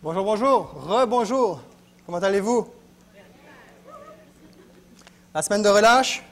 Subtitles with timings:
[0.00, 1.60] Bonjour, bonjour, re-bonjour.
[2.06, 2.68] Comment allez-vous?
[5.34, 6.22] La semaine de relâche?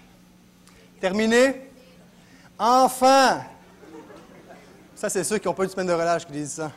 [1.00, 1.68] Terminée?
[2.56, 3.40] Enfin!
[4.94, 6.70] Ça, c'est ceux qui n'ont pas eu de semaine de relâche qui disent ça.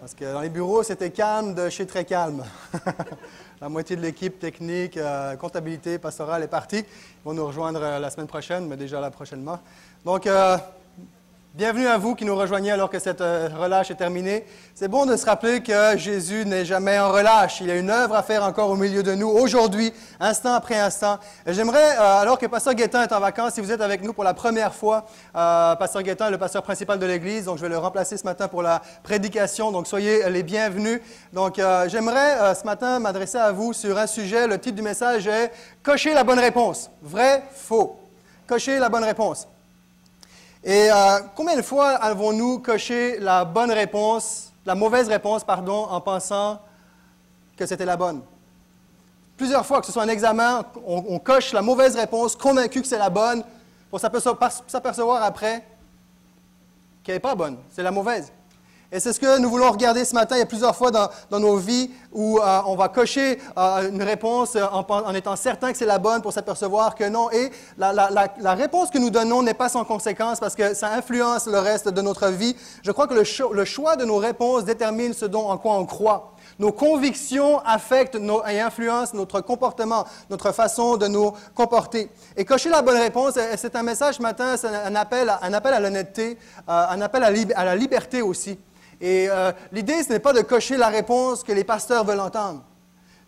[0.00, 2.42] Parce que dans les bureaux, c'était calme de chez très calme.
[3.60, 6.78] la moitié de l'équipe technique, euh, comptabilité, pastorale est partie.
[6.78, 9.60] Ils vont nous rejoindre euh, la semaine prochaine, mais déjà là prochainement.
[10.06, 10.56] Donc, euh,
[11.56, 14.44] Bienvenue à vous qui nous rejoignez alors que cette euh, relâche est terminée.
[14.74, 17.60] C'est bon de se rappeler que Jésus n'est jamais en relâche.
[17.60, 21.20] Il a une œuvre à faire encore au milieu de nous aujourd'hui, instant après instant.
[21.46, 24.24] J'aimerais, euh, alors que Pasteur Guétin est en vacances, si vous êtes avec nous pour
[24.24, 25.06] la première fois,
[25.36, 28.24] euh, Pasteur Guétin est le pasteur principal de l'Église, donc je vais le remplacer ce
[28.24, 29.70] matin pour la prédication.
[29.70, 31.02] Donc soyez les bienvenus.
[31.32, 34.48] Donc j'aimerais ce matin m'adresser à vous sur un sujet.
[34.48, 35.52] Le titre du message est
[35.84, 36.90] Cocher la bonne réponse.
[37.00, 38.00] Vrai, faux.
[38.48, 39.46] Cocher la bonne réponse.
[40.66, 46.00] Et euh, combien de fois avons-nous coché la bonne réponse, la mauvaise réponse, pardon, en
[46.00, 46.58] pensant
[47.54, 48.22] que c'était la bonne?
[49.36, 52.98] Plusieurs fois, que ce soit un examen, on, coche la mauvaise réponse, convaincu que c'est
[52.98, 53.44] la bonne,
[53.90, 55.66] pour s'apercevoir après
[57.02, 58.32] qu'elle n'est pas bonne, c'est la mauvaise.
[58.94, 60.36] Et c'est ce que nous voulons regarder ce matin.
[60.36, 64.04] Il y a plusieurs fois dans, nos vies où euh, on va cocher euh, une
[64.04, 67.28] réponse en, étant certain que c'est la bonne pour s'apercevoir que non.
[67.32, 71.58] Et la, réponse que nous donnons n'est pas sans conséquence parce que ça influence le
[71.58, 72.54] reste de notre vie.
[72.84, 76.30] Je crois que le, choix de nos réponses détermine ce dont, en quoi on croit.
[76.60, 78.16] Nos convictions affectent
[78.48, 82.12] et influencent notre comportement, notre façon de nous comporter.
[82.36, 86.38] Et cocher la bonne réponse, c'est un message ce matin, c'est un appel, à l'honnêteté,
[86.68, 87.24] euh, un appel
[87.56, 88.56] à la liberté aussi.
[89.04, 92.62] Et euh, l'idée, ce n'est pas de cocher la réponse que les pasteurs veulent entendre,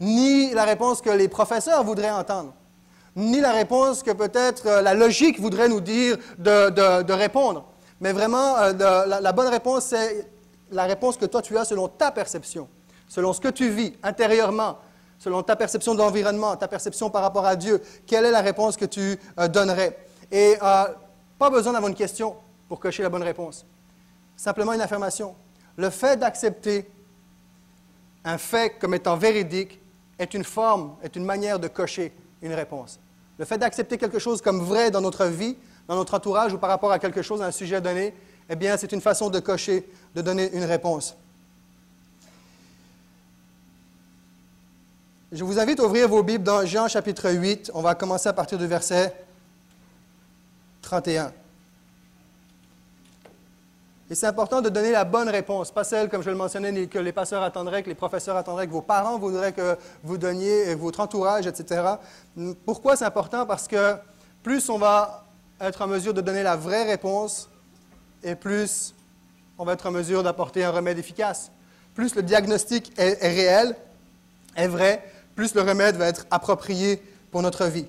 [0.01, 2.55] ni la réponse que les professeurs voudraient entendre,
[3.15, 7.67] ni la réponse que peut-être euh, la logique voudrait nous dire de, répondre.
[8.01, 8.73] Mais vraiment, euh,
[9.21, 10.27] la, bonne réponse, c'est
[10.71, 12.69] la réponse que toi tu as selon ta perception,
[13.07, 14.79] selon ce que tu vis intérieurement,
[15.19, 17.83] selon ta perception de l'environnement, ta perception par rapport à Dieu.
[18.07, 19.19] Quelle est la réponse que tu
[19.51, 19.99] donnerais?
[20.33, 22.35] Et pas besoin d'avoir une question
[22.67, 23.67] pour cocher la bonne réponse.
[24.37, 25.35] Simplement une affirmation.
[25.77, 26.89] Le fait d'accepter
[28.25, 29.79] un fait comme étant véridique
[30.19, 32.99] est une forme, est une manière de cocher une réponse.
[33.39, 35.57] Le fait d'accepter quelque chose comme vrai dans notre vie,
[35.89, 38.15] dans notre entourage ou par rapport à quelque chose, à un sujet donné,
[38.49, 41.17] eh bien, c'est une façon de cocher, de donner une réponse.
[45.33, 47.73] Je vous invite à ouvrir vos Bibles dans Jean chapitre 8.
[47.75, 49.15] On va commencer à partir du verset
[50.83, 51.33] 31.
[54.09, 56.99] Et c'est important de donner la bonne réponse, pas celle, comme je le mentionnais, que
[57.01, 61.01] les pasteurs attendraient, que les professeurs attendraient, que vos parents voudraient que vous donniez, votre
[61.01, 61.83] entourage, etc.
[62.65, 63.47] Pourquoi c'est important?
[63.47, 63.97] Parce que
[64.45, 65.25] plus on va
[65.61, 67.49] être en mesure de donner la vraie réponse,
[68.23, 68.95] et plus
[69.59, 71.51] on va être en mesure d'apporter un remède efficace.
[71.95, 73.75] Plus le diagnostic est, réel,
[74.55, 75.03] est vrai,
[75.35, 77.03] plus le remède va être approprié
[77.33, 77.87] pour notre vie.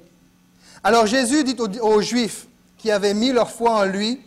[0.84, 2.48] Alors Jésus dit aux Juifs
[2.78, 4.22] qui avaient mis leur foi en lui,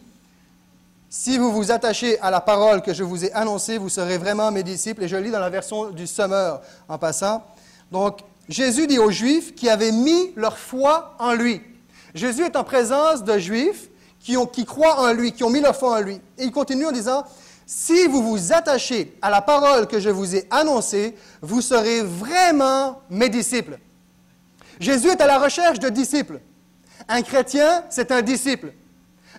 [1.13, 4.53] si vous vous attachez à la parole que je vous ai annoncée, vous serez vraiment
[4.53, 5.03] mes disciples.
[5.03, 7.45] Et je lis dans la version du Sommeur en passant.
[7.91, 11.61] Donc, Jésus dit aux Juifs qui avaient mis leur foi en lui.
[12.15, 13.89] Jésus est en présence de Juifs
[14.21, 16.21] qui, ont, qui croient en lui, qui ont mis leur foi en lui.
[16.39, 17.25] Et il continue en disant,
[17.67, 23.01] si vous vous attachez à la parole que je vous ai annoncée, vous serez vraiment
[23.11, 23.81] mes disciples.
[24.79, 26.41] Jésus est à la recherche de disciples.
[27.09, 28.75] Un chrétien, c'est un disciple.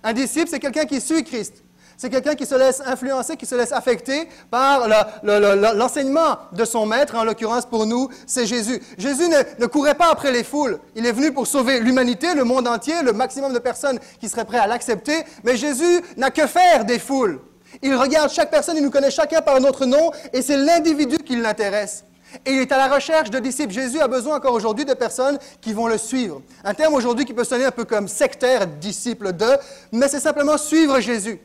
[0.03, 1.63] Un disciple, c'est quelqu'un qui suit Christ.
[2.01, 4.87] C'est quelqu'un qui se laisse influencer, qui se laisse affecter par
[5.21, 7.13] l'enseignement de son maître.
[7.15, 8.81] En l'occurrence, pour nous, c'est Jésus.
[8.97, 10.79] Jésus ne, courait pas après les foules.
[10.95, 14.45] Il est venu pour sauver l'humanité, le monde entier, le maximum de personnes qui seraient
[14.45, 15.23] prêtes à l'accepter.
[15.43, 17.39] Mais Jésus n'a que faire des foules.
[17.83, 21.35] Il regarde chaque personne, il nous connaît chacun par notre nom, et c'est l'individu qui
[21.35, 22.03] l'intéresse.
[22.45, 23.73] Et il est à la recherche de disciples.
[23.73, 26.41] Jésus a besoin encore aujourd'hui de personnes qui vont le suivre.
[26.63, 29.57] Un terme aujourd'hui qui peut sonner un peu comme sectaire, disciple de,
[29.91, 31.39] mais c'est simplement suivre Jésus.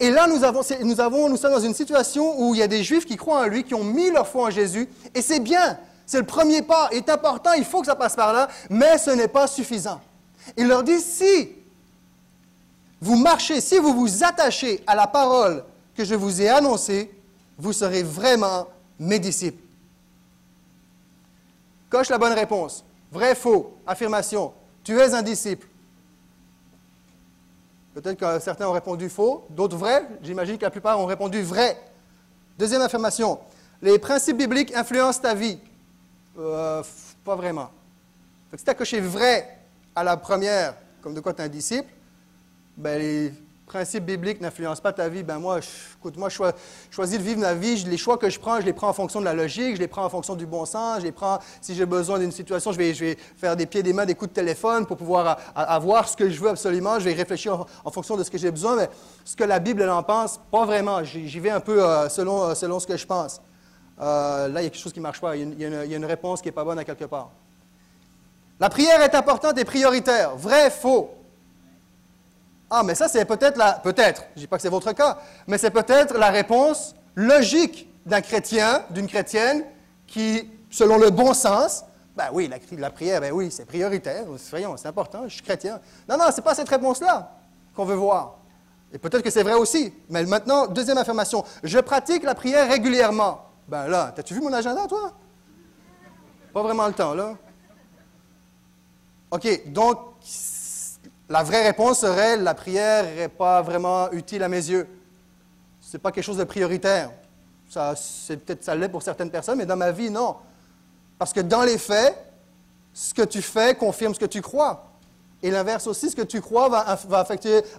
[0.00, 0.62] Et là, nous, avons,
[1.28, 3.64] nous, sommes dans une situation où il y a des Juifs qui croient en lui,
[3.64, 7.08] qui ont mis leur foi en Jésus, et c'est bien, c'est le premier pas, est
[7.08, 10.00] important, il faut que ça passe par là, mais ce n'est pas suffisant.
[10.56, 11.50] Il leur dit, si
[13.00, 15.64] vous marchez, si vous vous attachez à la parole
[15.96, 17.10] que je vous ai annoncée,
[17.58, 18.68] vous serez vraiment
[19.00, 19.62] mes disciples.
[21.88, 22.84] Coche la bonne réponse.
[23.10, 23.78] Vrai, faux.
[23.86, 24.52] Affirmation.
[24.84, 25.66] Tu es un disciple.
[27.94, 30.06] Peut-être que certains ont répondu faux, d'autres vrai.
[30.22, 31.76] J'imagine que la plupart ont répondu vrai.
[32.58, 33.38] Deuxième affirmation.
[33.82, 35.58] Les principes bibliques influencent ta vie.
[36.38, 36.82] Euh,
[37.24, 37.70] pas vraiment.
[38.56, 39.58] si tu as coché vrai
[39.94, 41.88] à la première, comme de quoi tu es un disciple,
[42.76, 43.34] ben
[43.68, 45.60] principe biblique n'influence pas ta vie, ben moi,
[45.98, 46.42] écoute, moi, je
[46.90, 47.76] choisis de vivre ma vie.
[47.84, 49.86] Les choix que je prends, je les prends en fonction de la logique, je les
[49.86, 52.78] prends en fonction du bon sens, je les prends, si j'ai besoin d'une situation, je
[52.78, 56.28] vais, faire des pieds, des mains, des coups de téléphone pour pouvoir avoir ce que
[56.28, 56.98] je veux absolument.
[56.98, 58.88] Je vais réfléchir en, fonction de ce que j'ai besoin, mais
[59.24, 61.04] ce que la Bible en pense, pas vraiment.
[61.04, 63.40] J'y vais un peu euh, selon, euh, selon ce que je pense.
[64.00, 65.36] Euh, là, il y a quelque chose qui ne marche pas.
[65.36, 67.30] Il y, a une, réponse qui n'est pas bonne à quelque part.
[68.60, 70.36] La prière est importante et prioritaire.
[70.36, 71.10] Vrai, faux.
[72.70, 73.72] Ah, mais ça, c'est peut-être la.
[73.74, 77.88] Peut-être, je ne dis pas que c'est votre cas, mais c'est peut-être la réponse logique
[78.04, 79.64] d'un chrétien, d'une chrétienne,
[80.06, 81.84] qui, selon le bon sens,
[82.16, 85.80] ben oui, la, prière, ben oui, c'est prioritaire, c'est important, je suis chrétien.
[86.08, 87.30] Non, non, ce n'est pas cette réponse-là
[87.76, 88.38] qu'on veut voir.
[88.92, 89.92] Et peut-être que c'est vrai aussi.
[90.08, 93.44] Mais maintenant, deuxième affirmation, je pratique la prière régulièrement.
[93.68, 95.12] Ben là, t'as-tu vu mon agenda, toi?
[96.52, 97.36] Pas vraiment le temps, là.
[99.30, 99.98] OK, donc,
[101.28, 104.88] la vraie réponse serait la prière n'est pas vraiment utile à mes yeux.
[105.80, 107.10] Ce n'est pas quelque chose de prioritaire.
[107.68, 110.36] Ça, c'est peut-être ça l'est pour certaines personnes, mais dans ma vie, non.
[111.18, 112.16] Parce que dans les faits,
[112.94, 114.84] ce que tu fais confirme ce que tu crois.
[115.42, 116.98] Et l'inverse aussi, ce que tu crois va,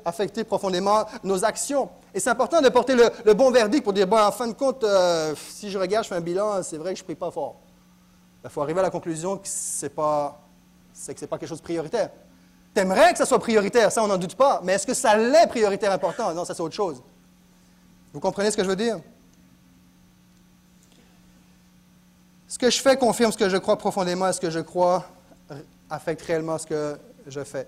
[0.06, 1.90] affecter, profondément nos actions.
[2.14, 4.84] Et c'est important de porter le, bon verdict pour dire, bon, en fin de compte,
[4.84, 7.32] euh, si je regarde, je fais un bilan, c'est vrai que je ne prie pas
[7.32, 7.56] fort.
[8.44, 10.40] Il faut arriver à la conclusion que ce n'est pas,
[10.94, 12.12] c'est pas quelque chose de prioritaire.
[12.74, 15.48] T'aimerais que ça soit prioritaire, ça on n'en doute pas, mais est-ce que ça l'est
[15.48, 16.34] prioritaire important?
[16.34, 17.02] Non, ça c'est autre chose.
[18.14, 19.00] Vous comprenez ce que je veux dire?
[22.48, 25.06] Ce que je fais confirme ce que je crois profondément et ce que je crois
[25.90, 27.68] affecte réellement ce que je fais.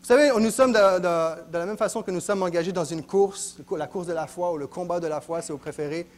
[0.00, 3.58] Vous savez, nous sommes de, la même façon que nous sommes engagés dans une course,
[3.76, 6.08] la course de la foi ou le combat de la foi, si vous préférez.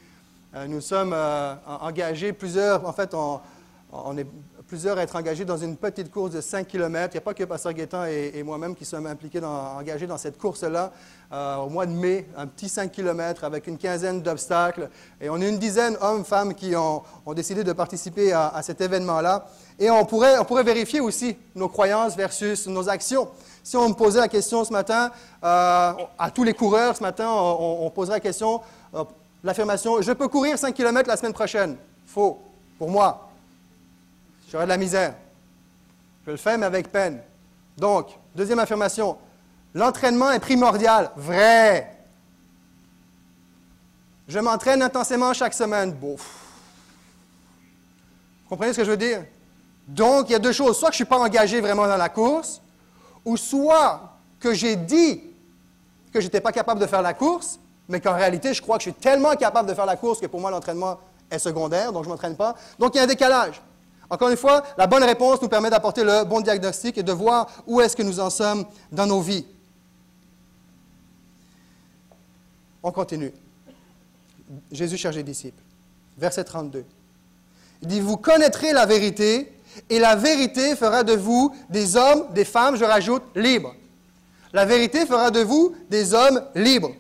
[0.55, 4.27] Euh, nous sommes euh, engagés plusieurs, en fait, on est
[4.67, 7.11] plusieurs à être engagés dans une petite course de 5 km.
[7.13, 10.19] Il n'y a pas que Pasteur Guétan et, moi-même qui sommes impliqués, dans, engagés dans
[10.19, 10.93] cette course-là.
[11.33, 14.89] Euh, au mois de mai, un petit 5 km avec une quinzaine d'obstacles.
[15.21, 17.03] Et on est une dizaine, hommes, femmes, qui ont,
[17.35, 19.47] décidé de participer à, cet événement-là.
[19.79, 23.29] Et on pourrait, on pourrait vérifier aussi nos croyances versus nos actions.
[23.63, 25.11] Si on me posait la question ce matin,
[25.43, 28.61] euh, à tous les coureurs ce matin, on, poserait la question,
[28.95, 29.05] euh,
[29.43, 31.77] l'affirmation, je peux courir 5 km la semaine prochaine.
[32.07, 32.39] Faux,
[32.79, 33.24] pour moi.
[34.55, 35.15] J'aurais de la misère.
[36.25, 37.21] Je le fais, mais avec peine.
[37.77, 39.19] Donc, deuxième affirmation,
[39.75, 41.11] l'entraînement est primordial.
[41.17, 41.93] Vrai.
[44.29, 45.97] Je m'entraîne intensément chaque semaine.
[46.01, 46.17] Vous
[48.49, 49.25] comprenez ce que je veux dire?
[49.89, 50.79] Donc, il y a deux choses.
[50.79, 52.63] Soit que je ne suis pas engagé vraiment dans la course,
[53.25, 55.21] ou soit que j'ai dit
[56.13, 57.59] que je n'étais pas capable de faire la course,
[57.89, 60.27] mais qu'en réalité, je crois que je suis tellement capable de faire la course que
[60.27, 62.55] pour moi, l'entraînement est secondaire, donc je ne m'entraîne pas.
[62.79, 63.61] Donc, il y a un décalage.
[64.11, 67.49] Encore une fois, la bonne réponse nous permet d'apporter le bon diagnostic et de voir
[67.67, 69.47] où est-ce que nous en sommes dans nos vies.
[72.83, 73.33] On continue.
[74.71, 75.63] Jésus chargé les disciples.
[76.19, 76.85] Verset 32.
[77.83, 79.53] Il dit, vous connaîtrez la vérité
[79.91, 83.75] et la vérité fera de vous des hommes, des femmes, je rajoute, libres.
[84.53, 86.93] La vérité fera de vous des hommes libres.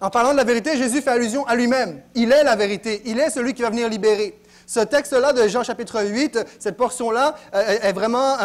[0.00, 2.00] En parlant de la vérité, Jésus fait allusion à lui-même.
[2.14, 3.02] Il est la vérité.
[3.04, 4.38] Il est celui qui va venir libérer.
[4.68, 8.36] Ce texte-là de Jean chapitre 8, cette portion-là, euh, est vraiment,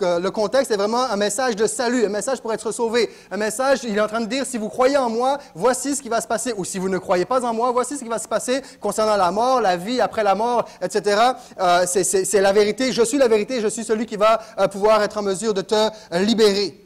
[0.00, 3.10] le contexte est vraiment un message de salut, un message pour être sauvé.
[3.32, 6.00] Un message, il est en train de dire, si vous croyez en moi, voici ce
[6.00, 6.54] qui va se passer.
[6.56, 9.16] Ou si vous ne croyez pas en moi, voici ce qui va se passer concernant
[9.16, 11.20] la mort, la vie après la mort, etc.
[11.60, 12.92] Euh, c'est la vérité.
[12.92, 13.60] Je suis la vérité.
[13.60, 16.81] Je suis celui qui va euh, pouvoir être en mesure de te libérer.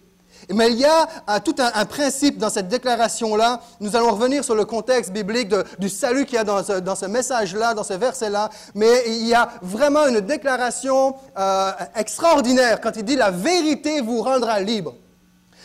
[0.52, 3.60] Mais il y a tout un, principe dans cette déclaration-là.
[3.80, 7.74] Nous allons revenir sur le contexte biblique du salut qu'il y a dans ce, message-là,
[7.74, 8.50] dans ce verset-là.
[8.74, 14.22] Mais il y a vraiment une déclaration euh, extraordinaire quand il dit la vérité vous
[14.22, 14.94] rendra libre.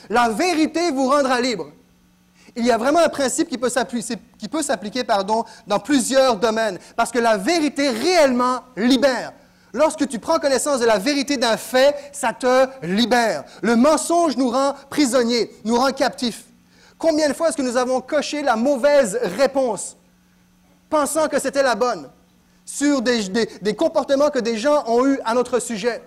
[0.09, 1.67] La vérité vous rendra libre.
[2.55, 7.38] Il y a vraiment un principe qui peut s'appliquer dans plusieurs domaines, parce que la
[7.38, 9.31] vérité réellement libère.
[9.73, 13.43] Lorsque tu prends connaissance de la vérité d'un fait, ça te libère.
[13.61, 16.43] Le mensonge nous rend prisonniers, nous rend captifs.
[16.97, 19.97] Combien de fois est-ce que nous avons coché la mauvaise réponse,
[20.89, 22.09] pensant que c'était la bonne,
[22.65, 23.23] sur des,
[23.61, 26.03] des, comportements que des gens ont eus à notre sujet,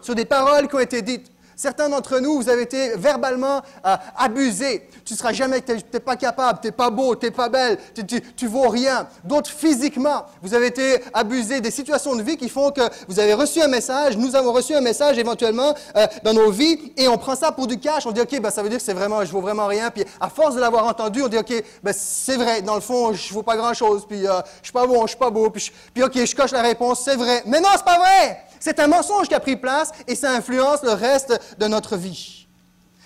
[0.00, 3.96] sur des paroles qui ont été dites, Certains d'entre nous, vous avez été verbalement euh,
[4.16, 4.88] abusés.
[5.04, 7.48] Tu ne seras jamais, tu n'es pas capable, tu n'es pas beau, tu n'es pas
[7.48, 9.08] belle, tu, tu, vaux rien.
[9.24, 11.60] D'autres, physiquement, vous avez été abusés.
[11.60, 14.72] Des situations de vie qui font que vous avez reçu un message, nous avons reçu
[14.72, 18.06] un message éventuellement euh, dans nos vies et on prend ça pour du cash.
[18.06, 19.90] On dit, OK, ben, ça veut dire que c'est vraiment, je vaux vraiment rien.
[19.90, 23.12] Puis à force de l'avoir entendu, on dit, OK, ben, c'est vrai, dans le fond,
[23.14, 24.06] je ne vaux pas grand-chose.
[24.08, 25.50] Puis euh, je suis pas bon, je suis pas beau.
[25.50, 27.42] Puis, puis OK, je coche la réponse, c'est vrai.
[27.46, 28.44] Mais non, c'est pas vrai!
[28.60, 32.46] C'est un mensonge qui a pris place et ça influence le reste de notre vie.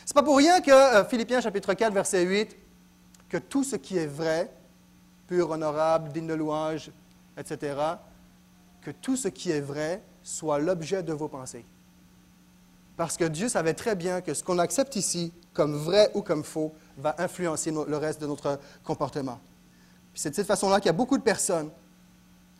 [0.04, 2.56] C'est pas pour rien que euh, Philippiens chapitre 4, verset 8,
[3.28, 4.50] que tout ce qui est vrai,
[5.26, 6.90] pur, honorable, digne de louange,
[7.36, 7.76] etc.,
[8.82, 11.64] que tout ce qui est vrai soit l'objet de vos pensées.
[12.96, 16.44] Parce que Dieu savait très bien que ce qu'on accepte ici comme vrai ou comme
[16.44, 19.40] faux va influencer le reste de notre comportement.
[20.14, 21.70] C'est de cette façon-là qu'il y a beaucoup de personnes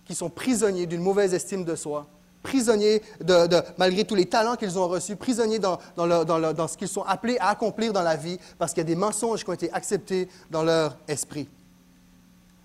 [0.04, 2.06] qui sont prisonniers d'une mauvaise estime de soi,
[2.42, 7.38] prisonniers de, malgré tous les talents qu'ils ont reçus, prisonniers dans, ce qu'ils sont appelés
[7.38, 10.28] à accomplir dans la vie, parce qu'il y a des mensonges qui ont été acceptés
[10.50, 11.48] dans leur esprit.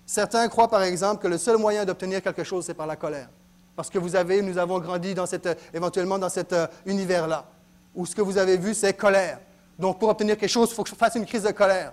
[0.04, 3.28] Certains croient, par exemple, que le seul moyen d'obtenir quelque chose, c'est par la colère.
[3.76, 5.26] Parce que vous avez, nous avons grandi dans
[5.72, 7.44] éventuellement dans cet euh, univers-là,
[7.94, 9.38] où ce que vous avez vu, c'est colère.
[9.78, 11.92] Donc, pour obtenir quelque chose, il faut que je fasse une crise de colère.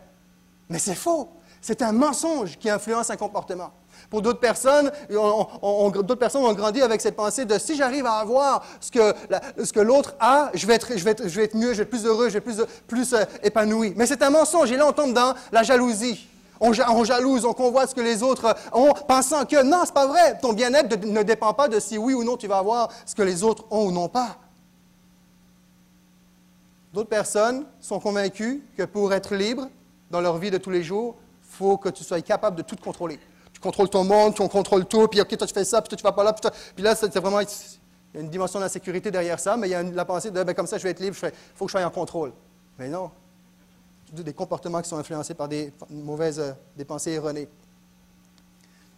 [0.70, 1.30] Mais c'est faux.
[1.62, 3.72] C'est un mensonge qui influence un comportement.
[4.10, 8.64] Pour d'autres personnes, d'autres personnes ont grandi avec cette pensée de si j'arrive à avoir
[8.80, 12.52] ce que, l'autre a, je vais, être, mieux, je vais être plus heureux, je vais
[12.52, 13.94] être plus, euh, épanoui.
[13.96, 14.72] Mais c'est un mensonge.
[14.72, 16.28] Et là, on tombe dans la jalousie.
[16.60, 20.08] On, on, jalouse, on convoite ce que les autres ont, pensant que non, c'est pas
[20.08, 20.38] vrai.
[20.40, 23.24] Ton bien-être ne dépend pas de si oui ou non tu vas avoir ce que
[23.24, 24.38] les autres ont ou n'ont pas.
[26.94, 29.68] D'autres personnes sont convaincues que pour être libre
[30.10, 32.78] dans leur vie de tous les jours, il faut que tu sois capable de tout
[32.78, 33.20] contrôler.
[33.66, 36.04] Contrôles ton monde, tu contrôles tout, puis OK, toi tu fais ça, puis toi tu
[36.04, 36.36] vas pas là,
[36.76, 37.40] puis, là, c'est vraiment.
[37.40, 37.48] Il
[38.14, 40.54] y a une dimension d'insécurité derrière ça, mais il y a la pensée de ben,
[40.54, 42.32] comme ça, je vais être libre, il faut que je sois en contrôle.
[42.78, 43.10] Mais non.
[44.12, 47.50] Des comportements qui sont influencés par des mauvaises euh, pensées erronées.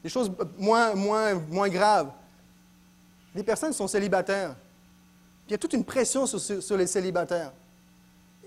[0.04, 2.12] Des choses moins, moins, moins graves.
[3.34, 4.54] Les personnes sont célibataires.
[5.48, 7.54] Il y a toute une pression sur les célibataires.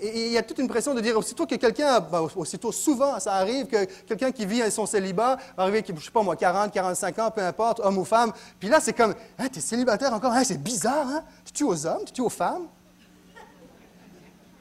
[0.03, 3.21] Et il y a toute une pression de dire aussitôt que quelqu'un, ben, aussitôt souvent,
[3.21, 6.37] ça arrive que quelqu'un qui vit son célibat, va arriver, je ne sais pas moi,
[6.37, 9.63] 40, 45 ans, peu importe, homme ou femme, puis là, c'est comme, hein, tu es
[9.63, 11.23] célibataire encore, hein, c'est bizarre, hein?
[11.45, 12.67] Tu tues aux hommes, tu tues aux femmes?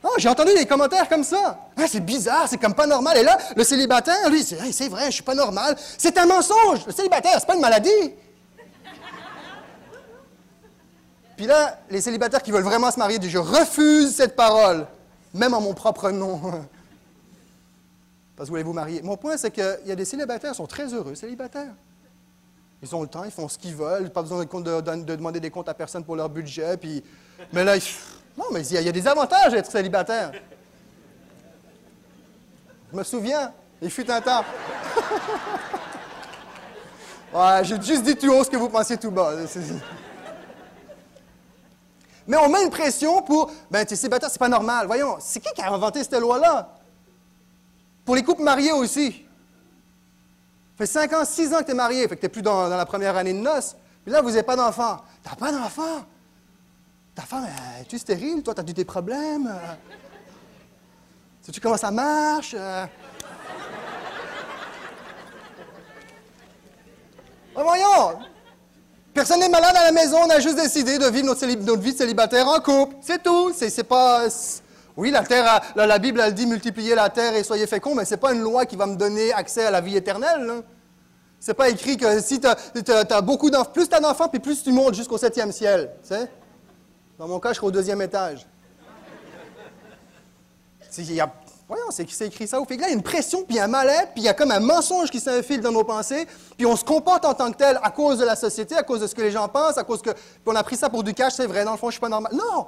[0.03, 1.59] Oh, j'ai entendu des commentaires comme ça.
[1.77, 3.17] Hein, c'est bizarre, c'est comme pas normal.
[3.17, 5.75] Et là, le célibataire, lui, c'est, c'est vrai, je suis pas normal.
[5.97, 6.85] C'est un mensonge.
[6.85, 8.13] Le célibataire, c'est pas une maladie.
[11.35, 14.85] Puis là, les célibataires qui veulent vraiment se marier disent, je refuse cette parole
[15.33, 16.39] même en mon propre nom.
[18.39, 19.01] Parce que vous voulez vous marier.
[19.01, 21.73] Mon point, c'est qu'il y a des célibataires qui sont très heureux, célibataires.
[22.81, 25.67] Ils ont le temps, ils font ce qu'ils veulent, pas besoin de, demander des comptes
[25.67, 26.77] à personne pour leur budget.
[26.77, 27.03] Puis...
[27.51, 27.75] Mais là,
[28.37, 30.31] non, mais il y, a, des avantages d'être célibataire.
[32.91, 34.45] Je me souviens, il fut un temps.
[37.63, 39.33] j'ai juste dit tout haut ce que vous pensez tout bas.
[42.29, 44.85] Mais on met une pression pour, ben, tu es célibataire, c'est pas normal.
[44.85, 46.75] Voyons, c'est qui qui a inventé cette loi-là?
[48.05, 49.11] Pour les couples mariés aussi.
[49.11, 52.43] Ça fait 5 ans, 6 ans que tu es marié, fait que tu n'es plus
[52.43, 53.75] dans, la première année de noces.
[54.03, 54.97] Puis là, vous n'avez pas d'enfant.
[55.23, 56.05] Tu n'as pas d'enfant?
[57.15, 57.47] Ta femme,
[57.81, 58.43] es-tu stérile?
[58.43, 59.51] Toi, tu as eu des problèmes?
[61.41, 62.55] Sais-tu comment ça marche?
[67.55, 68.19] Oh, voyons!
[69.19, 71.45] Personne n'est malade à la maison, on a juste décidé de vivre notre,
[71.81, 72.95] vie célibataire en couple.
[73.01, 73.51] C'est tout.
[73.53, 74.27] C'est pas.
[74.95, 78.11] Oui, la terre, la, Bible, elle dit multipliez la terre et soyez féconds, mais ce
[78.11, 80.63] n'est pas une loi qui va me donner accès à la vie éternelle.
[81.37, 82.47] Ce n'est pas écrit que si tu
[83.21, 85.89] beaucoup d'enfants, plus tu as d'enfants, puis plus tu montes jusqu'au septième ciel.
[87.17, 88.47] Dans mon cas, je serai au deuxième étage.
[90.97, 91.21] Il y
[91.69, 92.59] Voyons, c'est écrit ça.
[92.65, 94.49] Fait là, il y a une pression, puis un mal-être, puis il y a comme
[94.49, 97.79] un mensonge qui s'infile dans nos pensées, puis on se comporte en tant que tel
[97.83, 100.01] à cause de la société, à cause de ce que les gens pensent, à cause
[100.01, 100.09] que.
[100.09, 102.01] Puis on a pris ça pour du cash, c'est vrai, dans le fond, je suis
[102.01, 102.33] pas normal.
[102.33, 102.65] Non!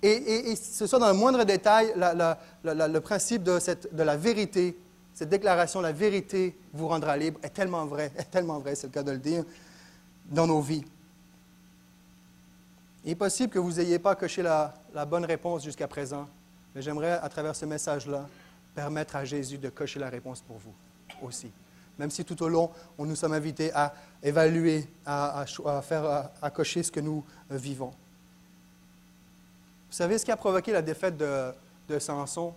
[0.00, 3.58] Et, ce soit dans le moindre détail, le principe de,
[3.92, 4.78] de la vérité,
[5.12, 8.92] cette déclaration, la vérité vous rendra libre, est tellement vrai, est tellement vrai, c'est le
[8.92, 9.44] cas de le dire,
[10.30, 10.84] dans nos vies.
[13.04, 16.28] Il est possible que vous n'ayez pas coché la bonne réponse jusqu'à présent.
[16.74, 18.28] Mais j'aimerais, à travers ce message-là,
[18.74, 20.74] permettre à Jésus de cocher la réponse pour vous
[21.22, 21.50] aussi.
[21.98, 25.44] Même si tout au long, on nous sommes invités à évaluer, à,
[25.82, 27.90] faire, cocher ce que nous euh, vivons.
[29.90, 31.52] Vous savez ce qui a provoqué la défaite de,
[31.88, 32.54] de Samson?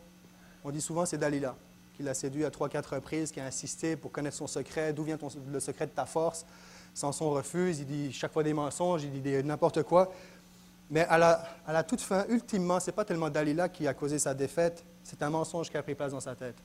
[0.64, 1.56] On dit souvent c'est Dalila,
[1.98, 5.04] qui l'a séduit à trois, quatre reprises, qui a insisté pour connaître son secret, d'où
[5.04, 5.18] vient
[5.52, 6.46] le secret de ta force?
[6.94, 10.14] Samson refuse, il dit chaque fois des mensonges, il dit n'importe quoi.
[10.94, 14.36] Mais à la, toute fin, ultimement, ce n'est pas tellement Dalila qui a causé sa
[14.36, 16.58] défaite, c'est un mensonge qui a pris place dans sa tête.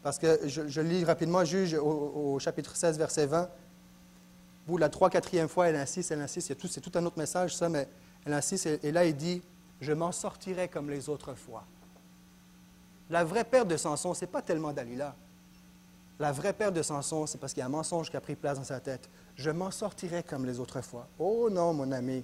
[0.00, 3.50] Parce que je, lis rapidement Juge au, chapitre 16, verset 20.
[4.68, 7.68] Vous, la trois, quatrième fois, elle insiste, elle insiste, c'est tout, un autre message, ça,
[7.68, 7.88] mais
[8.24, 9.42] elle insiste, et, là, il dit
[9.80, 11.64] Je m'en sortirai comme les autres fois.
[13.10, 15.16] La vraie perte de Samson, ce n'est pas tellement Dalila.
[16.20, 18.36] La vraie perte de Samson, c'est parce qu'il y a un mensonge qui a pris
[18.36, 19.10] place dans sa tête.
[19.34, 21.08] Je m'en sortirai comme les autres fois.
[21.18, 22.22] Oh non, mon ami,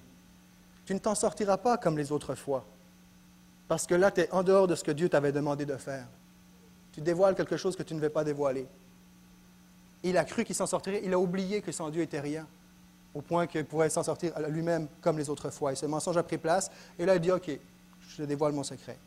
[0.91, 2.65] tu ne t'en sortiras pas comme les autres fois.
[3.69, 6.05] Parce que là, tu es en dehors de ce que Dieu t'avait demandé de faire.
[6.91, 8.67] Tu dévoiles quelque chose que tu ne veux pas dévoiler.
[10.03, 11.03] Il a cru qu'il s'en sortirait.
[11.05, 12.45] Il a oublié que sans Dieu était rien,
[13.15, 15.71] au point qu'il pourrait s'en sortir lui-même comme les autres fois.
[15.71, 16.73] Et ce mensonge a pris place.
[16.99, 17.49] Et là, il dit, OK,
[18.09, 18.99] je dévoile mon secret.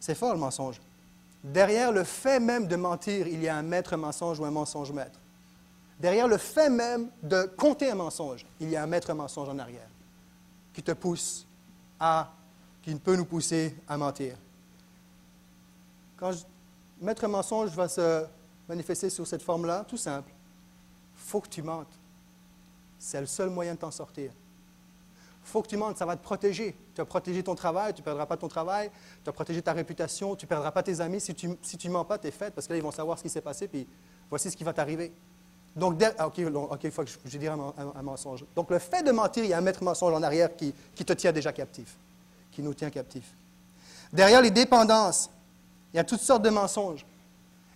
[0.00, 0.80] C'est fort le mensonge.
[1.44, 4.90] Derrière le fait même de mentir, il y a un maître mensonge ou un mensonge
[4.90, 5.20] maître.
[6.00, 9.60] Derrière le fait même de compter un mensonge, il y a un maître mensonge en
[9.60, 9.88] arrière
[10.78, 11.44] qui te pousse
[11.98, 12.32] à,
[12.82, 14.36] qui peut nous pousser à mentir.
[16.16, 16.30] Quand
[17.00, 18.24] maître mensonge va se
[18.68, 20.32] manifester sous cette forme-là, tout simple,
[21.16, 21.92] faut que tu mentes.
[22.96, 24.30] C'est le seul moyen de t'en sortir
[25.48, 26.76] faut que tu mentes, ça va te protéger.
[26.94, 29.72] Tu vas protéger ton travail, tu ne perdras pas ton travail, tu vas protéger ta
[29.72, 31.20] réputation, tu ne perdras pas tes amis.
[31.20, 33.16] Si tu ne si mens pas, tu es fait, parce que là, ils vont savoir
[33.16, 33.86] ce qui s'est passé, puis
[34.28, 35.10] voici ce qui va t'arriver.
[35.78, 38.44] Donc, ah, OK, il faut que je, dise un, mensonge.
[38.56, 41.12] Donc, le fait de mentir, il y a un maître mensonge en arrière qui, te
[41.12, 41.96] tient déjà captif,
[42.50, 43.32] qui nous tient captifs.
[44.12, 45.30] Derrière les dépendances,
[45.92, 47.06] il y a toutes sortes de mensonges.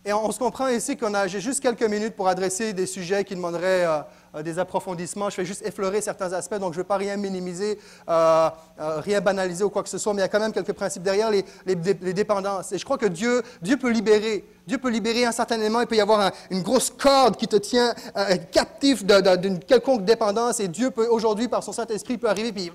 [0.04, 3.23] Et on, se comprend ici qu'on a, j'ai juste quelques minutes pour adresser des sujets
[3.23, 4.00] qui demanderaient euh,
[4.35, 5.30] euh, des approfondissements.
[5.30, 7.78] Je vais juste effleurer certains aspects, donc je ne veux pas rien minimiser,
[8.09, 10.73] euh, rien banaliser ou quoi que ce soit, mais il y a quand même quelques
[10.73, 12.73] principes derrière les, les, les dépendances.
[12.73, 15.87] Et je crois que Dieu, Dieu peut libérer Dieu peut libérer un certain élément, il
[15.88, 20.69] peut y avoir une grosse corde qui te tient euh, captif d'une quelconque dépendance, et
[20.69, 22.71] Dieu peut aujourd'hui, par son Saint-Esprit, peut arriver, puis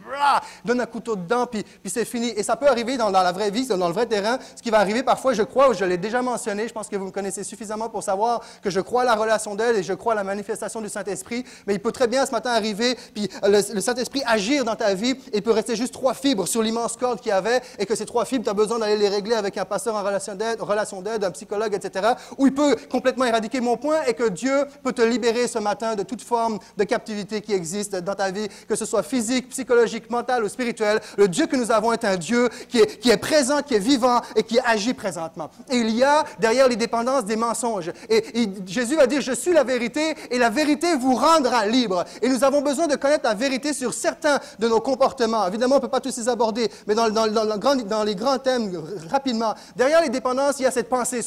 [0.65, 2.33] donne un couteau dedans, puis, puis c'est fini.
[2.35, 4.37] Et ça peut arriver dans, la vraie vie, dans le vrai terrain.
[4.55, 7.05] Ce qui va arriver parfois, je crois, je l'ai déjà mentionné, je pense que vous
[7.05, 10.13] me connaissez suffisamment pour savoir que je crois à la relation d'aide et je crois
[10.13, 13.61] à la manifestation du Saint-Esprit, mais il peut très bien ce matin arriver, puis le,
[13.61, 17.21] Saint-Esprit agir dans ta vie, et il peut rester juste trois fibres sur l'immense corde
[17.21, 19.57] qu'il y avait, et que ces trois fibres, tu as besoin d'aller les régler avec
[19.57, 24.03] un pasteur en relation d'aide, un psychologue, etc., où il peut complètement éradiquer mon point
[24.07, 27.95] et que Dieu peut te libérer ce matin de toute forme de captivité qui existe
[27.95, 30.99] dans ta vie, que ce soit physique, psychologique, mentale ou spirituelle.
[31.17, 34.43] Le Dieu que nous avons est un Dieu qui est, présent, qui est vivant et
[34.43, 35.49] qui agit présentement.
[35.69, 37.91] Et il y a derrière les dépendances des mensonges.
[38.09, 38.23] Et,
[38.65, 42.03] Jésus va dire, je suis la vérité et la vérité vous rendra libre.
[42.21, 45.47] Et nous avons besoin de connaître la vérité sur certains de nos comportements.
[45.47, 48.71] Évidemment, on ne peut pas tous les aborder, mais dans, les grands thèmes,
[49.09, 49.53] rapidement.
[49.75, 51.21] Derrière les dépendances, il y a cette pensée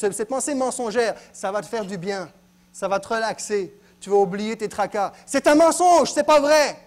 [0.55, 2.29] mensongère ça va te faire du bien.
[2.73, 3.75] Ça va te relaxer.
[4.01, 5.13] Tu vas oublier tes tracas.
[5.27, 6.79] C'est un mensonge, c'est pas vrai.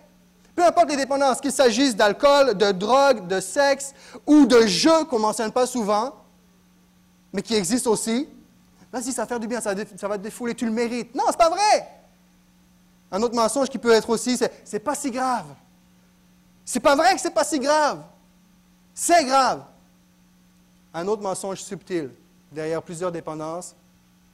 [0.56, 3.94] Peu importe les dépendances, qu'il s'agisse d'alcool, de drogue, de sexe
[4.26, 6.14] ou de jeux qu'on ne mentionne pas souvent,
[7.32, 8.30] mais qui existent aussi.
[8.92, 11.16] Vas-y, ça va faire du bien, ça va, te défouler, tu le mérites.
[11.16, 11.88] Non, c'est pas vrai.
[13.12, 15.46] Un autre mensonge qui peut être aussi, c'est c'est pas si grave.
[16.64, 18.04] C'est pas vrai que c'est pas si grave.
[18.94, 19.64] C'est grave.
[20.94, 22.12] Un autre mensonge subtil,
[22.54, 23.76] derrière plusieurs dépendances,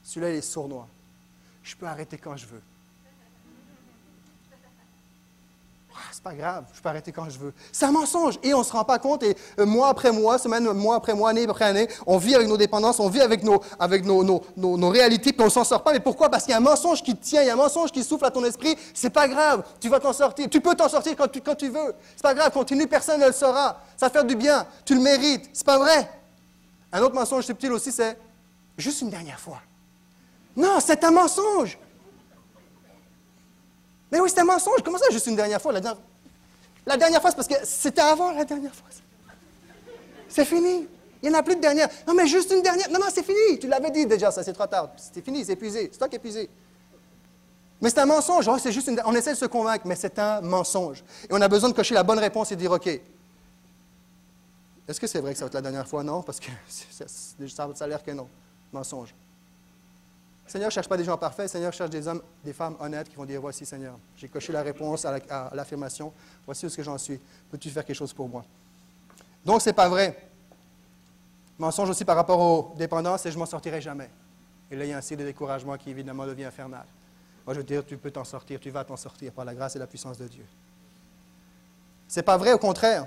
[0.02, 0.86] celui-là, il est sournois.
[1.62, 2.62] Je peux arrêter quand je veux.
[5.92, 7.52] Ah, c'est pas grave, je peux arrêter quand je veux.
[7.72, 9.22] C'est un mensonge et on ne se rend pas compte.
[9.22, 12.48] Et euh, mois après mois, semaine, mois après mois, année après année, on vit avec
[12.48, 15.64] nos dépendances, on vit avec nos, avec nos, nos, nos, réalités, puis on ne s'en
[15.64, 15.92] sort pas.
[15.92, 16.30] Mais pourquoi?
[16.30, 18.24] Parce qu'il y a un mensonge qui tient, il y a un mensonge qui souffle
[18.24, 18.76] à ton esprit.
[18.94, 20.48] C'est pas grave, tu vas t'en sortir.
[20.48, 21.94] Tu peux t'en sortir quand tu, quand tu veux.
[22.16, 23.80] C'est pas grave, continue, personne ne le saura.
[23.96, 25.50] Ça va faire du bien, tu le mérites.
[25.52, 26.08] C'est pas vrai.
[26.92, 28.18] Un autre mensonge subtil aussi, c'est
[28.76, 29.60] juste une dernière fois.
[30.56, 31.78] Non, c'est un mensonge.
[34.10, 34.82] Mais oui, c'est un mensonge.
[34.84, 35.72] Comment ça, juste une dernière fois?
[35.72, 35.80] La
[36.96, 38.88] dernière, fois, c'est parce que c'était avant la dernière fois.
[40.28, 40.88] C'est fini.
[41.22, 41.88] Il n'y en a plus de dernière.
[42.08, 42.90] Non, mais juste une dernière.
[42.90, 43.58] Non, non, c'est fini.
[43.60, 44.90] Tu l'avais dit déjà, ça, c'est trop tard.
[44.96, 45.90] C'est fini, c'est épuisé.
[45.92, 46.48] C'est toi qui es épuisé.
[47.80, 48.48] Mais c'est un mensonge.
[48.48, 48.56] Oh,
[49.04, 51.04] On essaie de se convaincre, mais c'est un mensonge.
[51.24, 52.88] Et on a besoin de cocher la bonne réponse et de dire OK.
[54.90, 56.02] Est-ce que c'est vrai que ça va être la dernière fois?
[56.02, 58.28] Non, parce que ça, a l'air que non.
[58.72, 59.14] Mensonge.
[60.48, 63.14] Seigneur ne cherche pas des gens parfaits, Seigneur cherche des hommes, des femmes honnêtes qui
[63.14, 65.20] vont dire Voici, Seigneur, j'ai coché la réponse à
[65.54, 66.12] l'affirmation,
[66.44, 67.20] voici où j'en suis.
[67.52, 68.44] Peux-tu faire quelque chose pour moi?
[69.44, 70.28] Donc, ce n'est pas vrai.
[71.56, 74.10] Mensonge aussi par rapport aux dépendances, et je m'en sortirai jamais.
[74.72, 76.84] Et là, il y a un signe de découragement qui, évidemment, devient infernal.
[77.46, 79.76] Moi, je veux dire Tu peux t'en sortir, tu vas t'en sortir par la grâce
[79.76, 80.44] et la puissance de Dieu.
[82.08, 83.06] Ce n'est pas vrai, au contraire.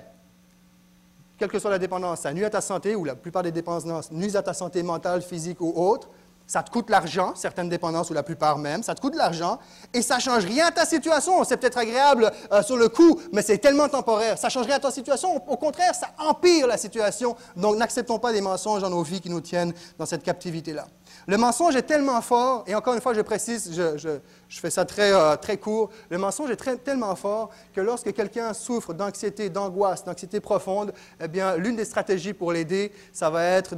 [1.36, 4.10] Quelle que soit la dépendance, ça nuit à ta santé, ou la plupart des dépendances
[4.12, 6.08] nuisent à ta santé mentale, physique ou autre.
[6.46, 9.58] Ça te coûte l'argent, certaines dépendances ou la plupart même, ça te coûte de l'argent
[9.94, 11.42] et ça ne change rien à ta situation.
[11.42, 14.36] C'est peut-être agréable euh, sur le coup, mais c'est tellement temporaire.
[14.36, 15.34] Ça ne change rien à ta situation.
[15.48, 17.34] Au contraire, ça empire la situation.
[17.56, 20.86] Donc n'acceptons pas des mensonges dans nos vies qui nous tiennent dans cette captivité-là.
[21.26, 25.12] Le mensonge est tellement fort, et encore une fois, je précise, je, fais ça très,
[25.12, 30.40] euh, très court, le mensonge est tellement fort que lorsque quelqu'un souffre d'anxiété, d'angoisse, d'anxiété
[30.40, 33.74] profonde, eh bien, l'une des stratégies pour l'aider, ça va être